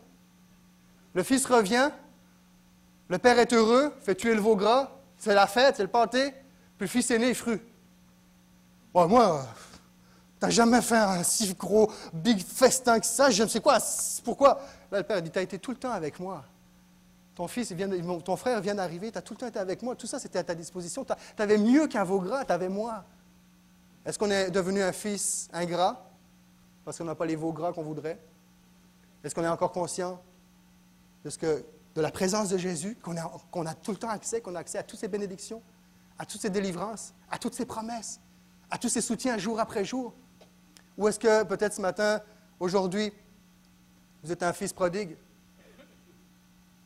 [1.15, 1.91] Le fils revient,
[3.09, 6.31] le père est heureux, fait tuer le veau gras, c'est la fête, c'est le pâté,
[6.31, 7.61] puis le fils aîné est fru.
[8.95, 9.45] Bon, moi,
[10.39, 13.79] t'as jamais fait un si gros big festin que ça, je ne sais quoi,
[14.25, 14.61] pourquoi?
[14.93, 16.45] Là, le père dit, t'as été tout le temps avec moi.
[17.41, 17.73] Ton fils,
[18.23, 20.39] ton frère vient d'arriver, tu as tout le temps été avec moi, tout ça c'était
[20.39, 21.07] à ta disposition.
[21.07, 23.03] Tu avais mieux qu'un veau gras, tu avais moi.
[24.05, 26.07] Est-ce qu'on est devenu un fils ingrat
[26.85, 28.21] parce qu'on n'a pas les veaux gras qu'on voudrait?
[29.25, 30.21] Est-ce qu'on est encore conscient
[31.25, 31.65] de, ce que,
[31.95, 34.77] de la présence de Jésus, qu'on a, a tout le temps accès, qu'on a accès
[34.77, 35.63] à toutes ses bénédictions,
[36.19, 38.21] à toutes ses délivrances, à toutes ses promesses,
[38.71, 40.13] à tous ses soutiens jour après jour?
[40.99, 42.21] Ou est-ce que peut-être ce matin,
[42.59, 43.15] aujourd'hui,
[44.23, 45.17] vous êtes un fils prodigue?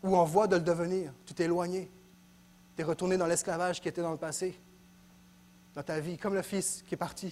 [0.05, 1.13] Ou en voie de le devenir.
[1.25, 1.91] Tu t'es éloigné.
[2.77, 4.61] Tu es retourné dans l'esclavage qui était dans le passé,
[5.75, 7.31] dans ta vie, comme le fils qui est parti,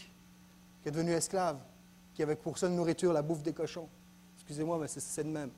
[0.80, 1.58] qui est devenu esclave,
[2.14, 3.88] qui avait pour seule nourriture la bouffe des cochons.
[4.36, 5.50] Excusez-moi, mais c'est de même.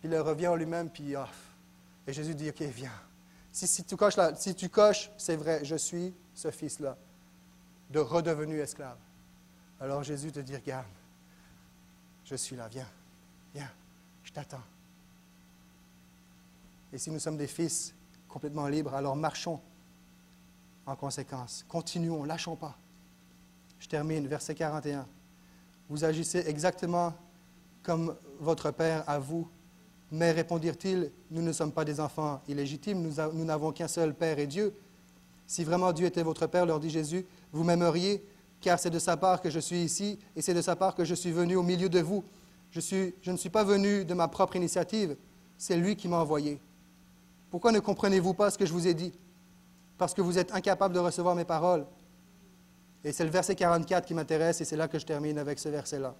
[0.00, 1.28] Puis il revient en lui-même, puis ah.
[2.06, 2.92] Et Jésus dit, OK, viens.
[3.50, 6.96] Si tu coches, si tu coches, c'est vrai, je suis ce fils-là,
[7.90, 8.98] de redevenu esclave.
[9.80, 10.86] Alors Jésus te dit, regarde,
[12.24, 12.88] je suis là, viens,
[13.54, 13.70] viens,
[14.22, 14.62] je t'attends.
[16.92, 17.94] Et si nous sommes des fils
[18.28, 19.60] complètement libres, alors marchons
[20.86, 21.64] en conséquence.
[21.68, 22.76] Continuons, lâchons pas.
[23.78, 25.06] Je termine, verset 41.
[25.88, 27.14] Vous agissez exactement
[27.82, 29.48] comme votre Père à vous.
[30.10, 34.46] Mais répondirent-ils, nous ne sommes pas des enfants illégitimes, nous n'avons qu'un seul Père et
[34.46, 34.74] Dieu.
[35.46, 38.24] Si vraiment Dieu était votre Père, leur dit Jésus, vous m'aimeriez,
[38.60, 41.04] car c'est de sa part que je suis ici, et c'est de sa part que
[41.04, 42.24] je suis venu au milieu de vous.
[42.70, 42.80] Je,
[43.20, 45.16] je ne suis pas venu de ma propre initiative,
[45.58, 46.60] c'est lui qui m'a envoyé.
[47.56, 49.14] Pourquoi ne comprenez-vous pas ce que je vous ai dit?
[49.96, 51.86] Parce que vous êtes incapable de recevoir mes paroles.
[53.02, 55.70] Et c'est le verset 44 qui m'intéresse et c'est là que je termine avec ce
[55.70, 56.14] verset-là.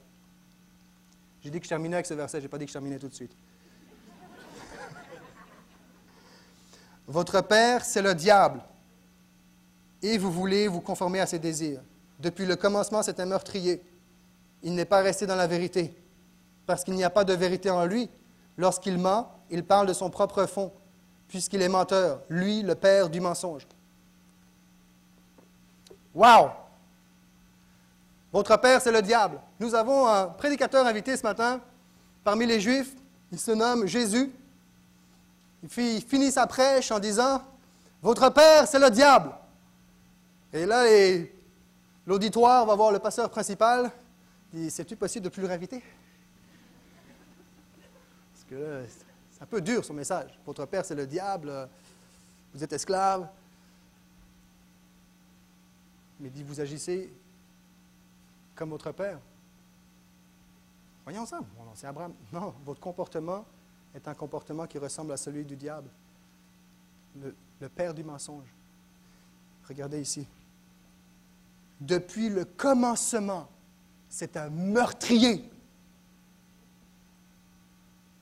[1.43, 2.99] J'ai dit que je terminais avec ce verset, je n'ai pas dit que je terminais
[2.99, 3.37] tout de suite.
[7.07, 8.63] Votre Père, c'est le diable,
[10.01, 11.83] et vous voulez vous conformer à ses désirs.
[12.19, 13.83] Depuis le commencement, c'est un meurtrier.
[14.63, 15.95] Il n'est pas resté dans la vérité,
[16.65, 18.09] parce qu'il n'y a pas de vérité en lui.
[18.57, 20.73] Lorsqu'il ment, il parle de son propre fond,
[21.29, 23.67] puisqu'il est menteur, lui, le père du mensonge.
[26.15, 26.51] Wow!
[28.33, 29.41] Votre père, c'est le diable.
[29.61, 31.61] Nous avons un prédicateur invité ce matin
[32.25, 32.95] parmi les Juifs.
[33.33, 34.33] Il se nomme Jésus.
[35.63, 37.43] Il finit sa prêche en disant
[38.03, 39.31] Votre père, c'est le diable.
[40.53, 40.85] Et là,
[42.07, 43.91] l'auditoire va voir le pasteur principal.
[44.53, 45.83] Il dit C'est-tu possible de plus le réinviter
[48.33, 48.85] Parce que
[49.37, 50.31] c'est un peu dur son message.
[50.47, 51.69] Votre père, c'est le diable.
[52.55, 53.29] Vous êtes esclave.
[56.19, 57.13] Mais dit Vous agissez
[58.55, 59.19] comme votre père.
[61.05, 61.41] Voyons ça.
[61.75, 62.15] c'est Abraham.
[62.33, 63.45] Non, votre comportement
[63.95, 65.91] est un comportement qui ressemble à celui du diable,
[67.21, 68.49] le, père du mensonge.
[69.69, 70.27] Regardez ici.
[71.79, 73.49] Depuis le commencement,
[74.09, 75.45] c'est un meurtrier.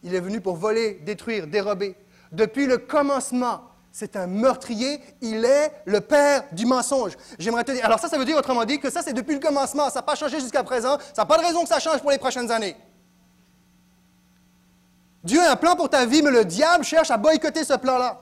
[0.05, 1.97] Il est venu pour voler, détruire, dérober.
[2.31, 7.13] Depuis le commencement, c'est un meurtrier, il est le père du mensonge.
[7.39, 9.41] J'aimerais te dire, alors ça, ça veut dire autrement dit que ça, c'est depuis le
[9.41, 12.01] commencement, ça n'a pas changé jusqu'à présent, ça n'a pas de raison que ça change
[12.01, 12.77] pour les prochaines années.
[15.23, 18.21] Dieu a un plan pour ta vie, mais le diable cherche à boycotter ce plan-là.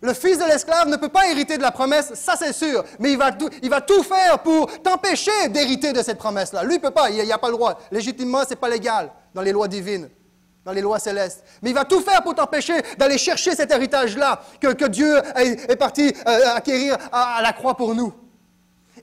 [0.00, 3.12] Le fils de l'esclave ne peut pas hériter de la promesse, ça c'est sûr, mais
[3.12, 6.64] il va, tout, il va tout faire pour t'empêcher d'hériter de cette promesse-là.
[6.64, 7.78] Lui ne peut pas, il n'y a, pas le droit.
[7.90, 10.08] Légitimement, ce n'est pas légal dans les lois divines,
[10.72, 11.44] les lois célestes.
[11.62, 16.12] Mais il va tout faire pour t'empêcher d'aller chercher cet héritage-là que, Dieu est, parti
[16.26, 18.12] euh, acquérir à la croix pour nous.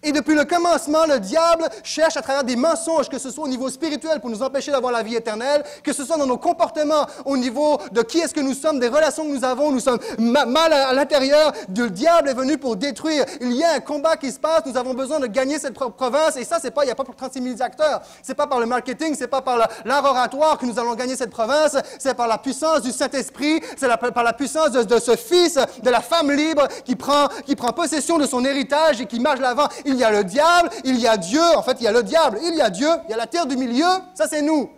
[0.05, 3.47] Et depuis le commencement, le diable cherche à travers des mensonges, que ce soit au
[3.47, 7.07] niveau spirituel pour nous empêcher d'avoir la vie éternelle, que ce soit dans nos comportements,
[7.25, 9.97] au niveau de qui est-ce que nous sommes, des relations que nous avons, nous sommes
[10.19, 11.53] mal à, l'intérieur.
[11.75, 13.25] Le diable est venu pour détruire.
[13.41, 14.61] Il y a un combat qui se passe.
[14.67, 16.37] Nous avons besoin de gagner cette province.
[16.37, 18.03] Et ça, pas, il n'y a pas pour 36 000 acteurs.
[18.21, 21.31] C'est pas par le marketing, c'est pas par l'art oratoire que nous allons gagner cette
[21.31, 21.77] province.
[21.97, 23.59] C'est par la puissance du Saint-Esprit.
[23.75, 27.71] C'est par la puissance de, ce fils, de la femme libre qui prend, qui prend
[27.73, 29.67] possession de son héritage et qui marche l'avant
[29.97, 31.41] y a le diable, il y a Dieu.
[31.55, 33.27] En fait, il y a le diable, il y a Dieu, il y a la
[33.27, 33.85] terre du milieu.
[34.13, 34.69] Ça, c'est nous.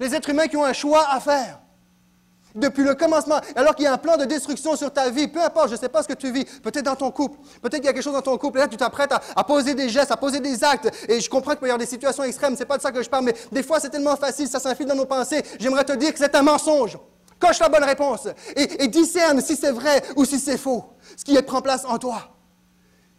[0.00, 1.60] Les êtres humains qui ont un choix à faire.
[2.54, 5.42] Depuis le commencement, alors qu'il y a un plan de destruction sur ta vie, peu
[5.42, 7.84] importe, je ne sais pas ce que tu vis, peut-être dans ton couple, peut-être qu'il
[7.84, 9.88] y a quelque chose dans ton couple, et là tu t'apprêtes à, à, poser des
[9.90, 12.56] gestes, à poser des actes, et je comprends qu'il peut y avoir des situations extrêmes,
[12.56, 14.86] c'est pas de ça que je parle, mais des fois c'est tellement facile, ça s'infile
[14.86, 15.44] dans nos pensées.
[15.60, 16.98] J'aimerais te dire que c'est un mensonge.
[17.38, 20.84] Coche la bonne réponse et, et discerne si c'est vrai ou si c'est faux,
[21.16, 22.37] ce qui prend place en toi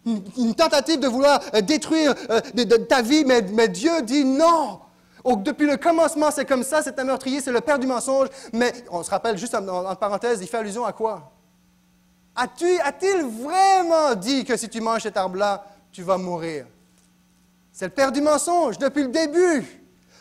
[0.06, 2.40] une, tentative de vouloir euh, détruire euh,
[2.88, 4.80] ta vie, mais, Dieu dit non.
[5.26, 8.28] depuis le commencement, c'est comme ça, c'est un meurtrier, c'est le père du mensonge.
[8.54, 11.32] Mais on se rappelle, juste en, parenthèse, il fait allusion à quoi?
[12.36, 16.66] A-t-il vraiment dit que si tu manges cet arbre-là, tu vas mourir?
[17.72, 19.66] C'est le père du mensonge depuis le début.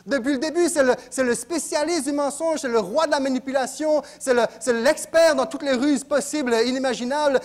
[0.08, 4.72] Depuis le début, c'est le, spécialiste du mensonge, c'est le roi de la manipulation, c'est
[4.72, 7.40] l'expert dans toutes les ruses possibles, inimaginables.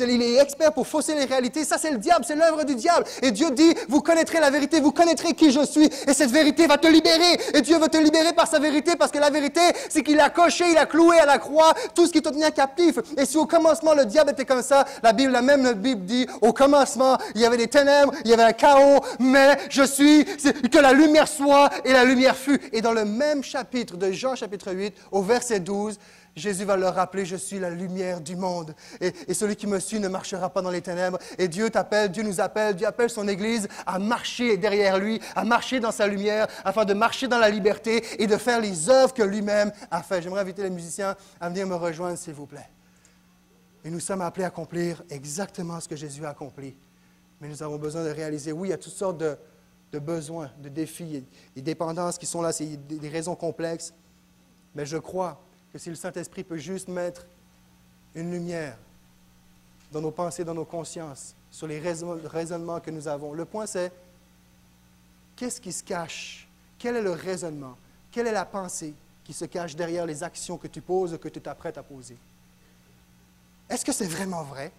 [0.00, 1.64] il est expert pour fausser les réalités.
[1.64, 3.04] Ça, c'est le diable, c'est l'œuvre du diable.
[3.20, 6.68] Et Dieu dit, vous connaîtrez la vérité, vous connaîtrez qui je suis, et cette vérité
[6.68, 7.40] va te libérer.
[7.54, 10.30] Et Dieu veut te libérer par sa vérité, parce que la vérité, c'est qu'il a
[10.30, 12.98] coché, il a cloué à la croix tout ce qui te tenait captif.
[13.16, 16.28] Et si au commencement, le diable était comme ça, la Bible, la même Bible dit,
[16.42, 20.24] au commencement, il y avait des ténèbres, il y avait un chaos, mais je suis,
[20.24, 22.60] que la lumière soit, et la lumière fut.
[22.72, 25.98] Et dans le même chapitre de Jean chapitre 8, au verset 12,
[26.36, 28.74] Jésus va leur rappeler, je suis la lumière du monde.
[29.00, 31.18] Et, et, celui qui me suit ne marchera pas dans les ténèbres.
[31.38, 35.44] Et Dieu t'appelle, Dieu nous appelle, Dieu appelle son Église à marcher derrière lui, à
[35.44, 39.14] marcher dans sa lumière, afin de marcher dans la liberté et de faire les œuvres
[39.14, 40.20] que lui-même a fait.
[40.20, 42.68] J'aimerais inviter les musiciens à venir me rejoindre, s'il vous plaît.
[43.82, 46.76] Et nous sommes appelés à accomplir exactement ce que Jésus a accompli.
[47.40, 49.38] Mais nous avons besoin de réaliser, oui, il y a toutes sortes de,
[49.92, 51.24] de besoins, de défis,
[51.54, 53.94] des dépendances qui sont là, c'est des raisons complexes.
[54.74, 55.40] Mais je crois
[55.72, 57.26] que si le Saint-Esprit peut juste mettre
[58.14, 58.76] une lumière
[59.90, 63.90] dans nos pensées, dans nos consciences, sur les raisonnements que nous avons, le point c'est
[65.36, 66.46] qu'est-ce qui se cache?
[66.78, 67.76] Quel est le raisonnement?
[68.10, 71.40] Quelle est la pensée qui se cache derrière les actions que tu poses, que tu
[71.40, 72.16] t'apprêtes à poser?
[73.68, 74.72] Est-ce que c'est vraiment vrai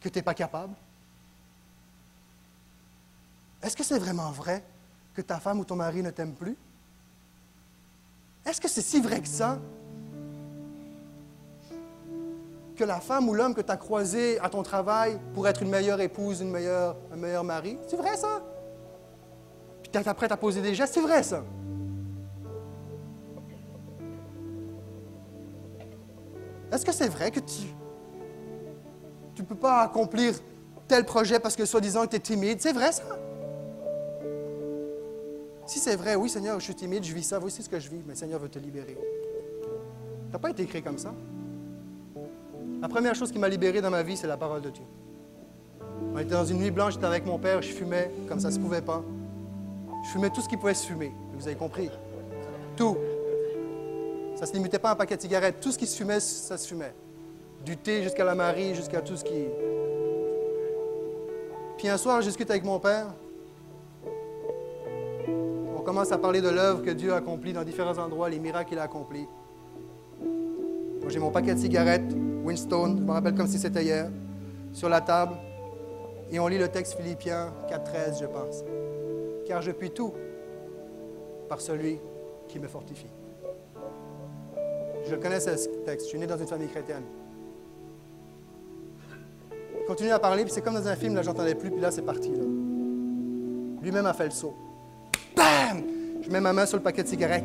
[0.00, 0.74] que tu n'es pas capable?
[3.66, 4.62] Est-ce que c'est vraiment vrai
[5.12, 6.56] que ta femme ou ton mari ne t'aime plus?
[8.44, 9.58] Est-ce que c'est si vrai que ça?
[12.76, 15.70] Que la femme ou l'homme que tu as croisé à ton travail pour être une
[15.70, 18.40] meilleure épouse, une meilleure, un meilleur mari, c'est vrai ça?
[19.82, 21.42] Puis tu es prête à poser des gestes, c'est vrai ça?
[26.70, 27.66] Est-ce que c'est vrai que tu
[29.38, 30.34] ne peux pas accomplir
[30.86, 32.60] tel projet parce que soi-disant tu es timide?
[32.60, 33.02] C'est vrai ça?
[35.66, 37.90] Si c'est vrai, oui, Seigneur, je suis timide, je vis ça, voici ce que je
[37.90, 38.96] vis, mais Seigneur veut te libérer.
[39.66, 41.12] Tu n'as pas été créé comme ça?
[42.80, 44.84] La première chose qui m'a libéré dans ma vie, c'est la parole de Dieu.
[46.14, 48.54] On était dans une nuit blanche, j'étais avec mon père, je fumais comme ça ne
[48.54, 49.02] se pouvait pas.
[50.04, 51.10] Je fumais tout ce qui pouvait se fumer.
[51.36, 51.90] Vous avez compris?
[52.76, 52.96] Tout.
[54.36, 55.58] Ça ne se limitait pas à un paquet de cigarettes.
[55.60, 56.94] Tout ce qui se fumait, ça se fumait.
[57.64, 59.46] Du thé jusqu'à la Marie, jusqu'à tout ce qui.
[61.78, 63.06] Puis un soir, je discute avec mon père.
[65.86, 68.78] Commence à parler de l'œuvre que Dieu a accomplie dans différents endroits, les miracles qu'il
[68.80, 69.28] a accomplis.
[71.06, 72.12] J'ai mon paquet de cigarettes,
[72.42, 74.10] Winston, je me rappelle comme si c'était hier,
[74.72, 75.34] sur la table.
[76.32, 78.64] Et on lit le texte Philippiens 4.13, je pense.
[79.46, 80.12] Car je puis tout
[81.48, 82.00] par celui
[82.48, 83.06] qui me fortifie.
[85.08, 87.04] Je connais ce texte, je suis né dans une famille chrétienne.
[89.52, 91.92] Il continue à parler, puis c'est comme dans un film, là, j'entendais plus, puis là,
[91.92, 92.32] c'est parti.
[93.80, 94.65] Lui-même a fait le saut.
[95.36, 95.84] Bam!
[96.22, 97.44] Je mets ma main sur le paquet de cigarettes,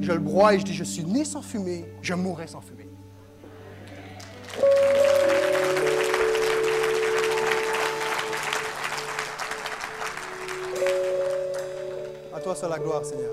[0.00, 2.86] je le broie et je dis, je suis né sans fumer, je mourrai sans fumer.
[12.34, 13.32] À toi seul la gloire, Seigneur.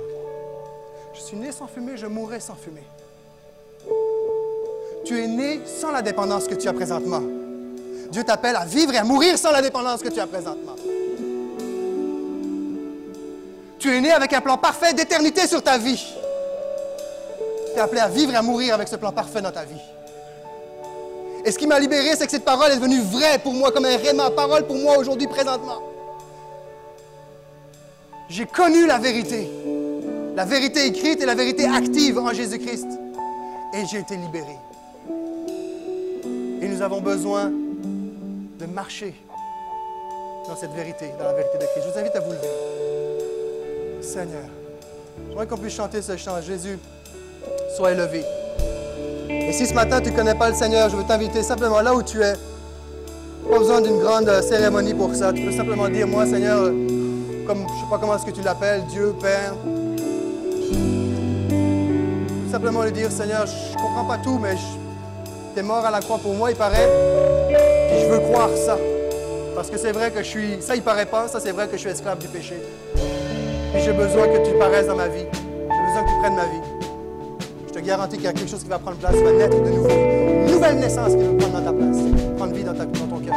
[1.14, 2.84] Je suis né sans fumer, je mourrai sans fumer.
[5.04, 7.22] Tu es né sans la dépendance que tu as présentement.
[8.12, 10.76] Dieu t'appelle à vivre et à mourir sans la dépendance que tu as présentement.
[13.82, 16.00] Tu es né avec un plan parfait d'éternité sur ta vie.
[17.74, 19.82] Tu es appelé à vivre et à mourir avec ce plan parfait dans ta vie.
[21.44, 23.86] Et ce qui m'a libéré, c'est que cette parole est devenue vraie pour moi, comme
[23.86, 25.82] un réma, parole pour moi aujourd'hui, présentement.
[28.30, 29.50] J'ai connu la vérité,
[30.36, 32.88] la vérité écrite et la vérité active en Jésus-Christ.
[33.74, 34.58] Et j'ai été libéré.
[36.62, 39.16] Et nous avons besoin de marcher
[40.48, 41.88] dans cette vérité, dans la vérité de Christ.
[41.88, 43.11] Je vous invite à vous lever.
[44.02, 44.50] Seigneur,
[45.30, 46.42] j'aimerais qu'on puisse chanter ce chant.
[46.42, 46.80] Jésus,
[47.78, 48.24] sois élevé.
[49.30, 51.94] Et si ce matin tu ne connais pas le Seigneur, je veux t'inviter simplement là
[51.94, 52.34] où tu es.
[53.50, 55.32] Pas besoin d'une grande cérémonie pour ça.
[55.32, 56.64] Tu peux simplement dire, moi Seigneur,
[57.46, 59.54] comme je ne sais pas comment est-ce que tu l'appelles, Dieu, Père.
[62.52, 64.56] Simplement lui dire, Seigneur, je ne comprends pas tout, mais
[65.54, 66.90] tu es mort à la croix pour moi, il paraît.
[67.92, 68.78] Et je veux croire ça.
[69.56, 70.62] Parce que c'est vrai que je suis.
[70.62, 71.28] Ça, il paraît pas.
[71.28, 72.56] Ça, c'est vrai que je suis esclave du péché.
[73.74, 75.26] Et j'ai besoin que tu paraisses dans ma vie.
[75.34, 76.62] J'ai besoin que tu prennes ma vie.
[77.68, 79.62] Je te garantis qu'il y a quelque chose qui va prendre place, qui va naître
[79.62, 79.90] de nouveau.
[79.90, 81.98] Une nouvelle naissance qui va prendre dans ta place,
[82.38, 83.36] prendre vie dans, ta, dans ton cœur.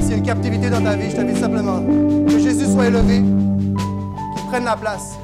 [0.00, 1.80] S'il y a une captivité dans ta vie, je t'invite simplement
[2.26, 5.14] que Jésus soit élevé, qu'il prenne la place.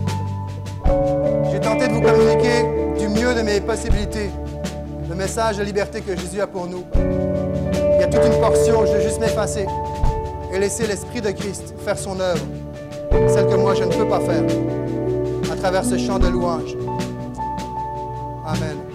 [1.52, 2.64] J'ai tenté de vous communiquer
[2.98, 4.30] du mieux de mes possibilités
[5.10, 6.84] le message de liberté que Jésus a pour nous.
[6.94, 9.66] Il y a toute une portion, je vais juste m'effacer
[10.54, 12.40] et laisser l'Esprit de Christ faire son œuvre,
[13.28, 14.44] celle que moi je ne peux pas faire,
[15.52, 16.76] à travers ce chant de louange.
[18.46, 18.89] Amen.